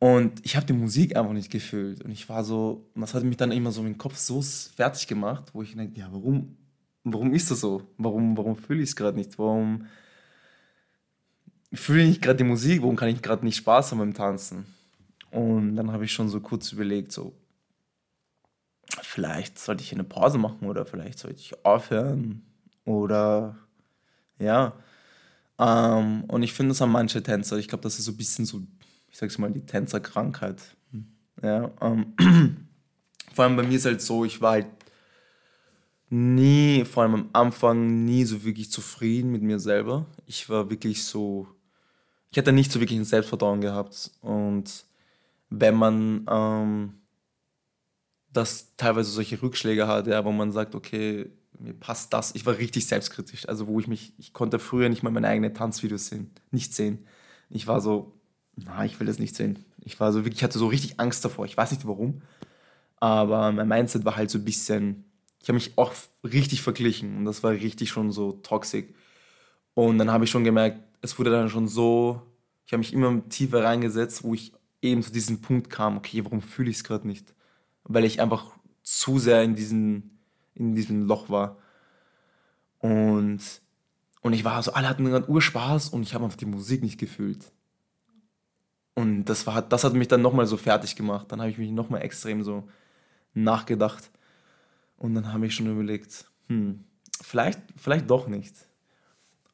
[0.00, 3.22] und ich habe die Musik einfach nicht gefühlt und ich war so, und das hat
[3.22, 6.56] mich dann immer so im Kopf so fertig gemacht, wo ich denke, ja, warum,
[7.04, 7.82] warum ist das so?
[7.98, 9.38] Warum, warum fühle ich es gerade nicht?
[9.38, 9.86] Warum
[11.72, 12.80] fühle ich gerade die Musik?
[12.80, 14.64] Warum kann ich gerade nicht Spaß haben beim Tanzen?
[15.30, 17.34] Und dann habe ich schon so kurz überlegt, so,
[19.02, 22.42] vielleicht sollte ich eine Pause machen oder vielleicht sollte ich aufhören
[22.86, 23.56] oder
[24.38, 24.72] ja.
[25.58, 27.58] Ähm, und ich finde, das haben manche Tänzer.
[27.58, 28.62] Ich glaube, das ist so ein bisschen so,
[29.20, 30.76] sag's mal, die Tänzerkrankheit.
[31.42, 32.14] Ja, ähm,
[33.32, 34.66] vor allem bei mir ist halt so, ich war halt
[36.10, 40.06] nie, vor allem am Anfang, nie so wirklich zufrieden mit mir selber.
[40.26, 41.46] Ich war wirklich so,
[42.30, 44.10] ich hatte nicht so wirklich ein Selbstvertrauen gehabt.
[44.20, 44.84] Und
[45.48, 47.00] wenn man ähm,
[48.32, 52.34] dass teilweise solche Rückschläge hatte, ja, wo man sagt, okay, mir passt das.
[52.34, 53.48] Ich war richtig selbstkritisch.
[53.48, 57.06] Also wo ich mich, ich konnte früher nicht mal meine eigenen Tanzvideos sehen, nicht sehen.
[57.50, 58.19] Ich war so,
[58.64, 59.64] na, ich will das nicht sehen.
[59.82, 61.44] Ich war so wirklich, ich hatte so richtig Angst davor.
[61.46, 62.22] Ich weiß nicht warum.
[62.96, 65.04] Aber mein Mindset war halt so ein bisschen,
[65.40, 65.92] ich habe mich auch
[66.22, 68.86] richtig verglichen und das war richtig schon so toxisch.
[69.74, 72.22] Und dann habe ich schon gemerkt, es wurde dann schon so,
[72.66, 74.52] ich habe mich immer tiefer reingesetzt, wo ich
[74.82, 77.34] eben zu diesem Punkt kam, okay, warum fühle ich es gerade nicht?
[77.84, 78.46] weil ich einfach
[78.82, 80.18] zu sehr in, diesen,
[80.54, 81.58] in diesem Loch war.
[82.78, 83.40] Und,
[84.22, 86.98] und ich war so, alle hatten gerade Urspaß und ich habe einfach die Musik nicht
[86.98, 87.52] gefühlt.
[89.00, 91.26] Und das, war, das hat mich dann nochmal so fertig gemacht.
[91.28, 92.68] Dann habe ich mich nochmal extrem so
[93.32, 94.10] nachgedacht.
[94.98, 96.84] Und dann habe ich schon überlegt, hm,
[97.22, 98.54] vielleicht, vielleicht doch nicht.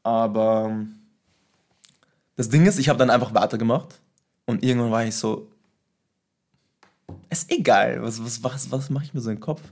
[0.03, 0.85] Aber
[2.35, 4.01] das Ding ist, ich habe dann einfach weitergemacht.
[4.47, 5.49] Und irgendwann war ich so,
[7.31, 9.63] ist egal, was, was, was, was mache ich mir so im Kopf?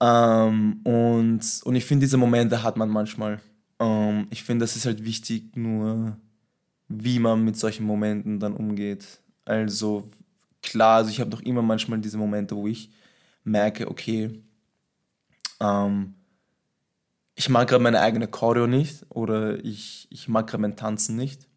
[0.00, 3.40] Ähm, und, und ich finde, diese Momente hat man manchmal.
[3.78, 6.16] Ähm, ich finde, das ist halt wichtig, nur
[7.02, 9.20] wie man mit solchen Momenten dann umgeht.
[9.44, 10.08] Also
[10.62, 12.90] klar, also ich habe doch immer manchmal diese Momente, wo ich
[13.44, 14.42] merke, okay,
[15.60, 16.14] ähm,
[17.34, 21.48] ich mag gerade meine eigene Choreo nicht oder ich, ich mag gerade mein Tanzen nicht.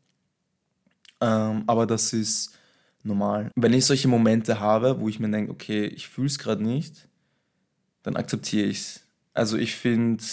[1.22, 2.56] Ähm, aber das ist
[3.04, 3.52] normal.
[3.56, 7.08] Wenn ich solche Momente habe, wo ich mir denke, okay, ich fühle es gerade nicht,
[8.04, 9.02] dann akzeptiere ich es.
[9.34, 10.24] Also ich finde,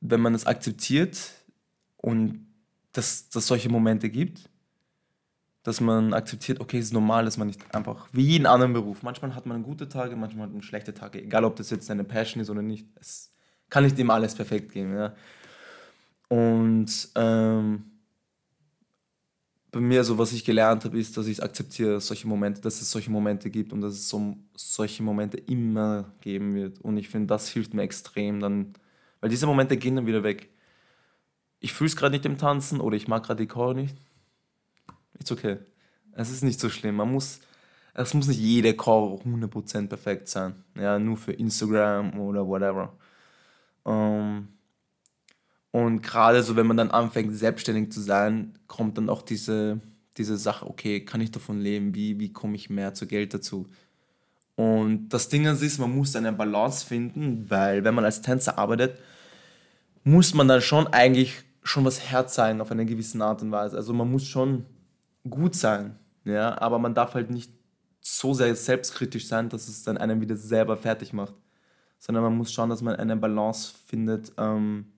[0.00, 1.18] wenn man es akzeptiert
[1.96, 2.47] und
[2.92, 4.48] dass es solche Momente gibt,
[5.62, 9.02] dass man akzeptiert, okay, es ist normal, dass man nicht einfach wie jeden anderen Beruf.
[9.02, 11.22] Manchmal hat man gute Tage, manchmal hat man schlechte Tage.
[11.22, 12.86] Egal, ob das jetzt eine Passion ist oder nicht.
[12.98, 13.32] Es
[13.68, 14.94] kann nicht immer alles perfekt gehen.
[14.94, 15.14] Ja.
[16.28, 17.84] Und ähm,
[19.70, 22.90] bei mir, so was ich gelernt habe, ist, dass ich akzeptiere solche Momente, dass es
[22.90, 26.80] solche Momente gibt und dass es so, solche Momente immer geben wird.
[26.80, 28.72] Und ich finde, das hilft mir extrem dann,
[29.20, 30.50] weil diese Momente gehen dann wieder weg.
[31.60, 33.96] Ich fühle es gerade nicht im Tanzen oder ich mag gerade die Chor nicht.
[35.18, 35.58] Ist okay.
[36.12, 36.96] Es ist nicht so schlimm.
[36.96, 37.40] Man muss,
[37.94, 40.64] es muss nicht jede Chor 100% perfekt sein.
[40.76, 42.96] Ja, nur für Instagram oder whatever.
[43.84, 44.48] Ähm,
[45.70, 49.80] und gerade so, wenn man dann anfängt, selbstständig zu sein, kommt dann auch diese,
[50.16, 51.94] diese Sache, okay, kann ich davon leben?
[51.94, 53.66] Wie, wie komme ich mehr zu Geld dazu?
[54.56, 58.98] Und das Ding ist, man muss eine Balance finden, weil wenn man als Tänzer arbeitet,
[60.02, 63.76] muss man dann schon eigentlich schon was Herz sein auf eine gewisse Art und Weise.
[63.76, 64.64] Also man muss schon
[65.28, 67.52] gut sein, ja, aber man darf halt nicht
[68.00, 71.34] so sehr selbstkritisch sein, dass es dann einen wieder selber fertig macht.
[71.98, 74.32] Sondern man muss schauen, dass man eine Balance findet.
[74.38, 74.92] Ähm,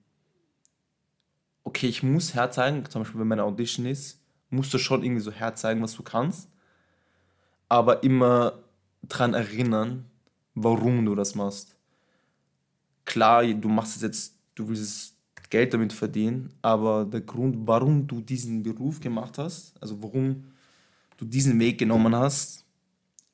[1.63, 5.31] okay, ich muss herzeigen, zum Beispiel wenn meine Audition ist, musst du schon irgendwie so
[5.31, 6.47] herzeigen, was du kannst.
[7.67, 8.59] Aber immer
[9.01, 10.05] daran erinnern,
[10.53, 11.75] warum du das machst.
[13.03, 15.10] Klar, du machst es jetzt, du willst
[15.51, 20.45] Geld damit verdienen, aber der Grund, warum du diesen Beruf gemacht hast, also warum
[21.17, 22.65] du diesen Weg genommen hast,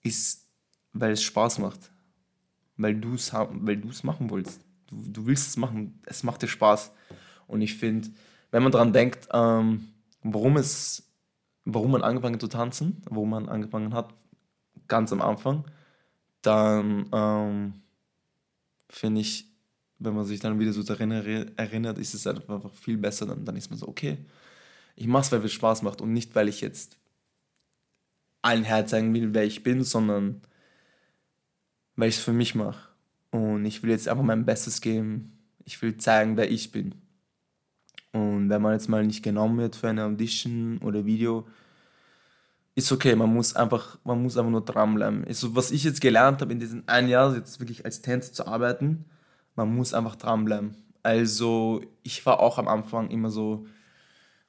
[0.01, 0.47] ist,
[0.93, 1.91] weil es Spaß macht.
[2.75, 4.59] Weil du es weil machen willst.
[4.87, 5.99] Du, du willst es machen.
[6.05, 6.91] Es macht dir Spaß.
[7.45, 8.09] Und ich finde,
[8.51, 9.87] wenn man daran denkt, ähm,
[10.23, 11.07] warum, es,
[11.65, 14.13] warum man angefangen zu tanzen, wo man angefangen hat,
[14.87, 15.65] ganz am Anfang,
[16.41, 17.73] dann ähm,
[18.89, 19.46] finde ich,
[19.99, 23.25] wenn man sich dann wieder so daran erinnert, ist es einfach viel besser.
[23.25, 24.17] Dann, dann ist man so, okay,
[24.95, 26.97] ich mache es, weil es Spaß macht und nicht, weil ich jetzt
[28.41, 30.41] allen herzeigen will, wer ich bin, sondern
[31.95, 32.89] weil ich es für mich mache.
[33.31, 35.37] Und ich will jetzt einfach mein Bestes geben.
[35.65, 36.95] Ich will zeigen, wer ich bin.
[38.13, 41.47] Und wenn man jetzt mal nicht genommen wird für eine Audition oder Video,
[42.75, 45.25] ist okay, man muss einfach, man muss einfach nur dranbleiben.
[45.25, 48.47] Also, was ich jetzt gelernt habe in diesen ein Jahr, jetzt wirklich als Tänzer zu
[48.47, 49.05] arbeiten,
[49.57, 50.75] man muss einfach dranbleiben.
[51.03, 53.65] Also ich war auch am Anfang immer so,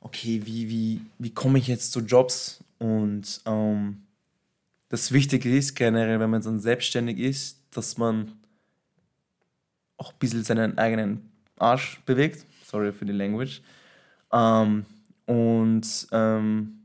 [0.00, 2.62] okay, wie, wie, wie komme ich jetzt zu Jobs?
[2.78, 4.02] Und ähm,
[4.88, 8.32] das Wichtige ist generell, wenn man dann selbstständig ist, dass man
[9.96, 12.44] auch ein bisschen seinen eigenen Arsch bewegt.
[12.64, 13.62] Sorry für die Language.
[14.32, 14.84] Ähm,
[15.26, 16.80] und ähm,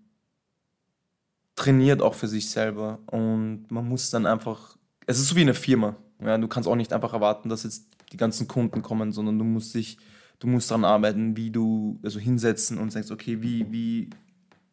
[1.56, 3.00] trainiert auch für sich selber.
[3.08, 5.96] Und man muss dann einfach, es ist so wie eine Firma.
[6.20, 9.44] Ja, du kannst auch nicht einfach erwarten, dass jetzt die ganzen Kunden kommen, sondern du
[9.44, 9.98] musst dich,
[10.40, 14.10] du musst daran arbeiten, wie du, also hinsetzen und sagst, okay, wie, wie,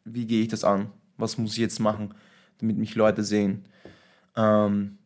[0.05, 0.91] wie gehe ich das an?
[1.17, 2.15] Was muss ich jetzt machen,
[2.59, 3.65] damit mich Leute sehen?
[4.37, 4.99] Ähm,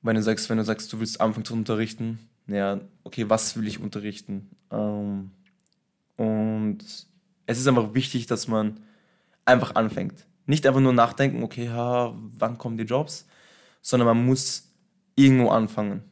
[0.00, 3.66] wenn du sagst, wenn du sagst, du willst anfangen zu unterrichten, ja, okay, was will
[3.66, 4.48] ich unterrichten?
[4.70, 5.30] Ähm,
[6.16, 6.78] und
[7.46, 8.80] es ist einfach wichtig, dass man
[9.44, 10.26] einfach anfängt.
[10.46, 13.26] Nicht einfach nur nachdenken, okay, ha, wann kommen die Jobs,
[13.80, 14.72] sondern man muss
[15.14, 16.02] irgendwo anfangen.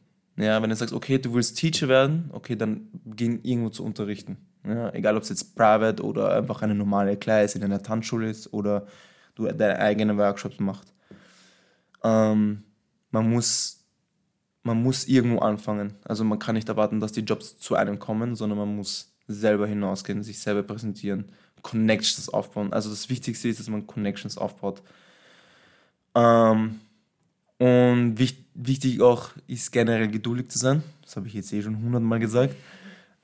[0.41, 4.37] Ja, wenn du sagst, okay, du willst Teacher werden, okay, dann gehen irgendwo zu unterrichten.
[4.65, 8.51] Ja, egal, ob es jetzt private oder einfach eine normale Klasse in einer Tanzschule ist
[8.51, 8.87] oder
[9.35, 10.93] du deine eigenen Workshops machst.
[12.03, 12.63] Ähm,
[13.11, 13.85] man, muss,
[14.63, 15.93] man muss irgendwo anfangen.
[16.05, 19.67] Also man kann nicht erwarten, dass die Jobs zu einem kommen, sondern man muss selber
[19.67, 21.31] hinausgehen, sich selber präsentieren,
[21.61, 22.73] Connections aufbauen.
[22.73, 24.81] Also das Wichtigste ist, dass man Connections aufbaut.
[26.15, 26.79] Ähm,
[27.61, 28.17] und
[28.55, 30.81] wichtig, auch ist generell geduldig zu sein.
[31.03, 32.55] Das habe ich jetzt eh schon hundertmal gesagt.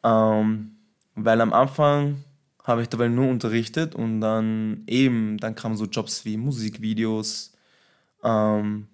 [0.04, 0.74] Ähm,
[1.16, 2.24] weil am Anfang
[2.64, 7.54] habe ich dabei nur unterrichtet und dann eben, dann kamen so Jobs wie Musikvideos.
[8.24, 8.88] Ähm,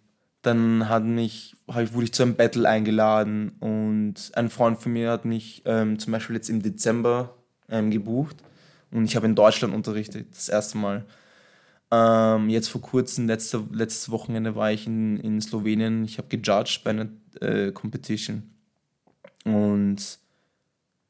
[0.44, 5.12] dann hat mich, ich, wurde ich zu einem Battle eingeladen und ein Freund von mir
[5.12, 7.36] hat mich ähm, zum Beispiel jetzt im Dezember
[7.68, 8.38] ähm, gebucht
[8.92, 11.04] und ich habe in Deutschland unterrichtet, das erste Mal.
[11.94, 16.06] Ähm, jetzt vor kurzem, letzte, letztes Wochenende war ich in, in Slowenien.
[16.06, 17.08] Ich habe gejudged bei einer
[17.40, 18.50] äh, Competition.
[19.46, 20.18] Und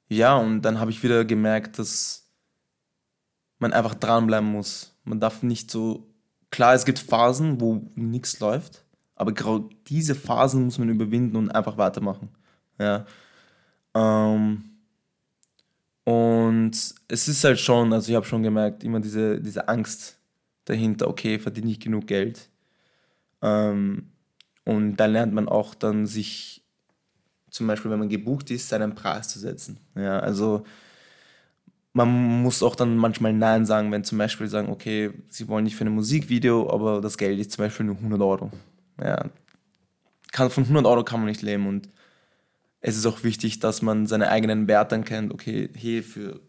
[0.10, 2.30] ja, und dann habe ich wieder gemerkt, dass
[3.60, 4.94] man einfach dranbleiben muss.
[5.06, 6.10] Man darf nicht so.
[6.52, 8.84] Klar, es gibt Phasen, wo nichts läuft,
[9.16, 12.30] aber genau diese Phasen muss man überwinden und einfach weitermachen.
[12.78, 13.06] Ja.
[13.96, 14.64] Ähm,
[16.04, 16.72] und
[17.08, 20.20] es ist halt schon, also ich habe schon gemerkt, immer diese, diese Angst,
[20.66, 22.50] dahinter, okay, verdiene ich genug Geld.
[23.42, 24.12] Ähm,
[24.66, 26.64] und dann lernt man auch dann sich,
[27.50, 29.80] zum Beispiel, wenn man gebucht ist, seinen Preis zu setzen.
[29.96, 30.64] Ja, also
[31.94, 35.76] man muss auch dann manchmal Nein sagen, wenn zum Beispiel sagen, okay, sie wollen nicht
[35.76, 38.52] für ein Musikvideo, aber das Geld ist zum Beispiel nur 100 Euro.
[39.00, 39.30] Ja,
[40.32, 41.90] kann, von 100 Euro kann man nicht leben und
[42.82, 45.34] es ist auch wichtig, dass man seine eigenen Werte kennt.
[45.34, 46.42] Okay, hey, für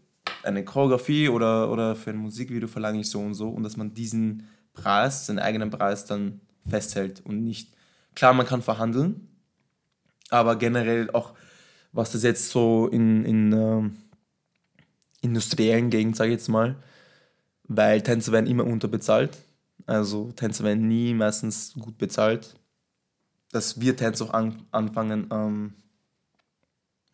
[0.44, 3.94] eine Choreografie oder, oder für ein Musikvideo verlange ich so und so und dass man
[3.94, 7.72] diesen Preis, seinen eigenen Preis dann festhält und nicht,
[8.14, 9.28] klar, man kann verhandeln,
[10.30, 11.34] aber generell auch,
[11.92, 13.90] was das jetzt so in, in äh,
[15.22, 16.76] industriellen Gegend, sage ich jetzt mal,
[17.64, 19.38] weil Tänzer werden immer unterbezahlt,
[19.86, 22.54] also Tänzer werden nie meistens gut bezahlt,
[23.52, 25.74] dass wir Tänzer auch an, anfangen, ähm,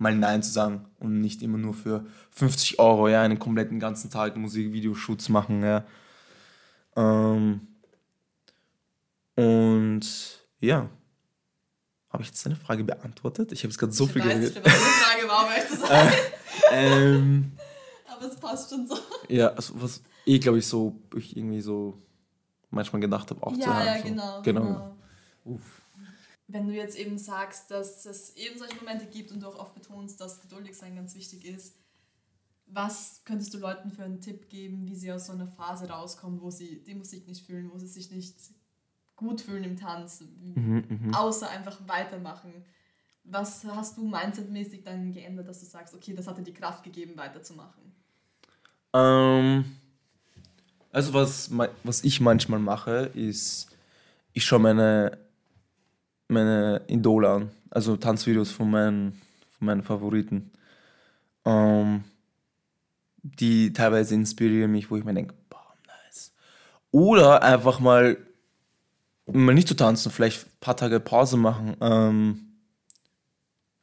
[0.01, 4.11] mal Nein zu sagen und nicht immer nur für 50 Euro ja, einen kompletten ganzen
[4.11, 5.63] Tag Musikvideoshoots machen.
[5.63, 5.85] Ja.
[6.97, 7.69] Ähm,
[9.37, 10.01] und
[10.59, 10.89] ja,
[12.09, 13.53] habe ich jetzt deine Frage beantwortet?
[13.53, 14.57] Ich habe es gerade so ich viel geredet.
[14.57, 16.13] Ich weiß Frage war, ehrlich zu sein.
[16.73, 17.53] ähm,
[18.11, 18.97] Aber es passt schon so.
[19.29, 22.01] Ja, also was eh, glaube ich, so, ich irgendwie so
[22.71, 23.87] manchmal gedacht habe, auch ja, zu haben.
[23.87, 24.03] Ja, so.
[24.05, 24.61] genau, genau.
[24.63, 24.97] genau.
[25.45, 25.83] Uff.
[26.53, 29.75] Wenn du jetzt eben sagst, dass es eben solche Momente gibt und du auch oft
[29.75, 31.77] betonst, dass geduldig sein ganz wichtig ist,
[32.67, 36.41] was könntest du Leuten für einen Tipp geben, wie sie aus so einer Phase rauskommen,
[36.41, 38.37] wo sie die Musik nicht fühlen, wo sie sich nicht
[39.17, 41.15] gut fühlen im Tanz, Mhm, mhm.
[41.15, 42.53] außer einfach weitermachen?
[43.25, 46.83] Was hast du mindsetmäßig dann geändert, dass du sagst, okay, das hat dir die Kraft
[46.83, 47.93] gegeben, weiterzumachen?
[48.93, 49.77] Ähm,
[50.91, 51.51] also was,
[51.85, 53.69] was ich manchmal mache, ist,
[54.33, 55.19] ich schaue meine,
[56.31, 59.13] meine Idole an, also Tanzvideos von meinen,
[59.59, 60.51] von meinen Favoriten.
[61.45, 62.05] Ähm,
[63.23, 66.33] die teilweise inspirieren mich, wo ich mir denke, boah, nice.
[66.91, 68.17] Oder einfach mal,
[69.27, 72.41] mal nicht zu tanzen, vielleicht ein paar Tage Pause machen, ähm,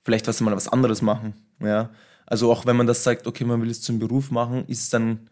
[0.04, 1.90] vielleicht was mal was anderes machen, ja.
[2.26, 4.90] Also auch wenn man das sagt, okay, man will es zum Beruf machen, ist es
[4.90, 5.30] dann,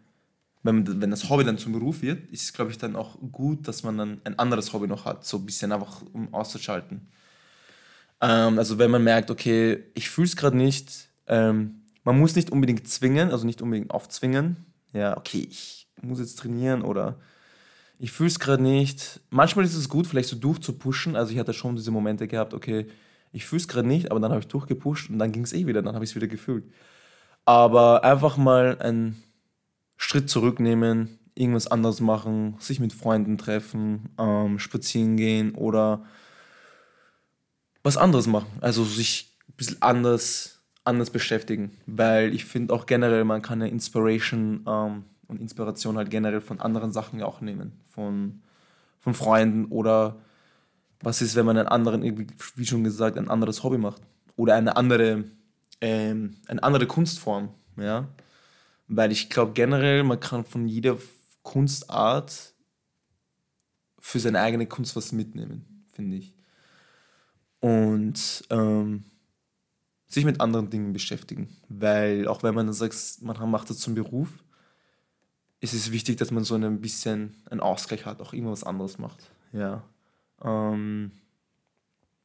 [0.66, 3.68] wenn, wenn das Hobby dann zum Beruf wird, ist es, glaube ich, dann auch gut,
[3.68, 7.08] dass man dann ein anderes Hobby noch hat, so ein bisschen einfach, um auszuschalten.
[8.20, 12.52] Ähm, also wenn man merkt, okay, ich fühle es gerade nicht, ähm, man muss nicht
[12.52, 14.66] unbedingt zwingen, also nicht unbedingt aufzwingen.
[14.92, 17.20] Ja, okay, ich muss jetzt trainieren oder
[18.00, 19.22] ich fühle es gerade nicht.
[19.30, 21.16] Manchmal ist es gut, vielleicht so durchzupushen.
[21.16, 22.88] Also ich hatte schon diese Momente gehabt, okay,
[23.32, 25.68] ich fühle es gerade nicht, aber dann habe ich durchgepusht und dann ging es eh
[25.68, 26.64] wieder, dann habe ich es wieder gefühlt.
[27.46, 29.22] Aber einfach mal einen
[29.98, 36.06] Schritt zurücknehmen, irgendwas anderes machen, sich mit Freunden treffen, ähm, spazieren gehen oder
[37.84, 38.48] was anderes machen.
[38.62, 41.78] Also sich ein bisschen anders, anders beschäftigen.
[41.86, 46.60] Weil ich finde auch generell, man kann eine Inspiration ähm, und Inspiration halt generell von
[46.60, 47.74] anderen Sachen auch nehmen.
[47.90, 48.42] Von,
[49.00, 50.18] von Freunden oder
[51.02, 54.02] was ist, wenn man einen anderen, wie schon gesagt, ein anderes Hobby macht.
[54.36, 55.26] Oder eine andere,
[55.82, 57.50] ähm, eine andere Kunstform.
[57.78, 58.08] Ja?
[58.88, 60.98] Weil ich glaube generell, man kann von jeder
[61.42, 62.54] Kunstart
[64.00, 66.34] für seine eigene Kunst was mitnehmen, finde ich.
[67.60, 69.06] Und ähm,
[70.08, 71.50] sich mit anderen Dingen beschäftigen.
[71.68, 74.30] Weil auch wenn man dann sagt, man macht das zum Beruf,
[75.60, 79.00] ist es wichtig, dass man so ein bisschen einen Ausgleich hat, auch immer was anderes
[79.00, 79.32] macht.
[79.52, 79.84] Ja.
[80.44, 81.12] Ähm,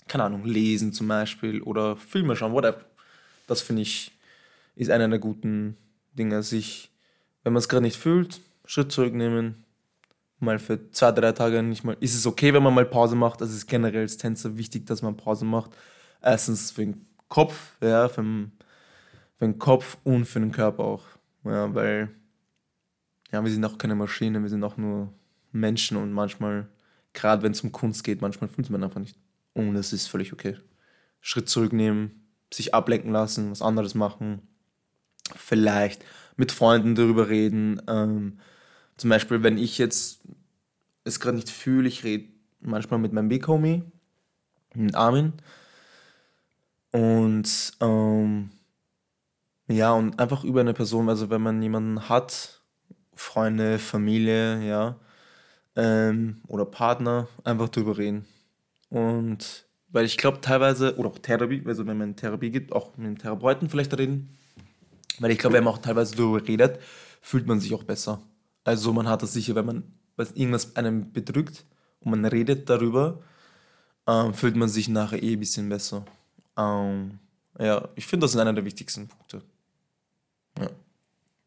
[0.09, 2.85] keine Ahnung, lesen zum Beispiel oder Filme schauen, whatever.
[3.47, 4.13] Das finde ich,
[4.77, 5.77] ist einer der guten
[6.21, 6.91] Dinge, sich,
[7.43, 9.65] wenn man es gerade nicht fühlt, Schritt zurücknehmen,
[10.39, 11.97] mal für zwei, drei Tage nicht mal.
[12.01, 13.41] Ist es okay, wenn man mal Pause macht?
[13.41, 15.71] Also es ist generell als Tänzer wichtig, dass man Pause macht.
[16.23, 18.53] Erstens für den Kopf, ja, für den,
[19.35, 21.05] für den Kopf und für den Körper auch.
[21.45, 22.11] Ja, weil
[23.33, 25.13] ja, wir sind auch keine Maschine, wir sind auch nur
[25.53, 26.69] Menschen und manchmal,
[27.13, 29.17] gerade wenn es um Kunst geht, manchmal fühlt man einfach nicht.
[29.55, 30.57] Und das ist völlig okay.
[31.21, 34.43] Schritt zurücknehmen, sich ablenken lassen, was anderes machen,
[35.37, 36.05] vielleicht
[36.37, 37.81] mit Freunden darüber reden.
[37.89, 38.39] Ähm,
[38.97, 40.23] zum Beispiel, wenn ich jetzt
[41.05, 42.29] es gerade nicht fühle, ich rede
[42.61, 43.83] manchmal mit meinem Big Homie,
[44.75, 45.33] mit Armin.
[46.93, 48.51] Und ähm,
[49.69, 52.61] ja, und einfach über eine Person, also wenn man jemanden hat,
[53.15, 54.97] Freunde, Familie, ja,
[55.77, 58.27] ähm, oder Partner, einfach drüber reden.
[58.89, 63.07] Und weil ich glaube teilweise, oder auch Therapie, also wenn man Therapie gibt, auch mit
[63.07, 64.37] dem Therapeuten vielleicht reden,
[65.21, 66.81] weil ich glaube, wenn man auch teilweise darüber redet,
[67.21, 68.21] fühlt man sich auch besser.
[68.65, 69.83] Also man hat das sicher, wenn man
[70.17, 71.65] was irgendwas einem bedrückt
[72.01, 73.23] und man redet darüber,
[74.07, 76.05] ähm, fühlt man sich nachher eh ein bisschen besser.
[76.57, 77.19] Ähm,
[77.59, 79.43] ja, ich finde, das ist einer der wichtigsten Punkte.
[80.59, 80.69] Ja.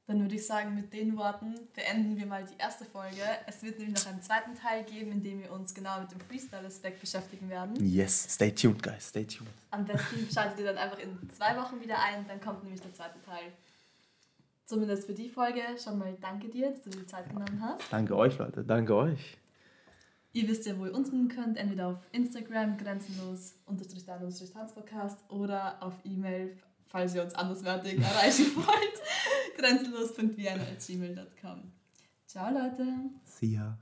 [0.05, 3.21] Dann würde ich sagen, mit den Worten beenden wir mal die erste Folge.
[3.47, 6.19] Es wird nämlich noch einen zweiten Teil geben, in dem wir uns genau mit dem
[6.19, 7.73] Freestyle-Aspekt beschäftigen werden.
[7.79, 9.49] Yes, stay tuned, guys, stay tuned.
[9.71, 12.93] Am besten schaltet ihr dann einfach in zwei Wochen wieder ein, dann kommt nämlich der
[12.93, 13.53] zweite Teil.
[14.65, 17.81] Zumindest für die Folge schon mal danke dir, dass du dir die Zeit genommen hast.
[17.91, 19.37] Danke euch, Leute, danke euch.
[20.31, 25.19] Ihr wisst ja, wo ihr uns finden könnt, entweder auf Instagram grenzenlos unterstrich unterstrich Tanzpodcast
[25.29, 26.57] oder auf E-Mail,
[26.87, 29.01] falls ihr uns anderswertig erreichen wollt,
[29.57, 31.71] grenzenlos.vienna.gmail.com.
[32.25, 32.87] Ciao Leute!
[33.25, 33.77] See ya.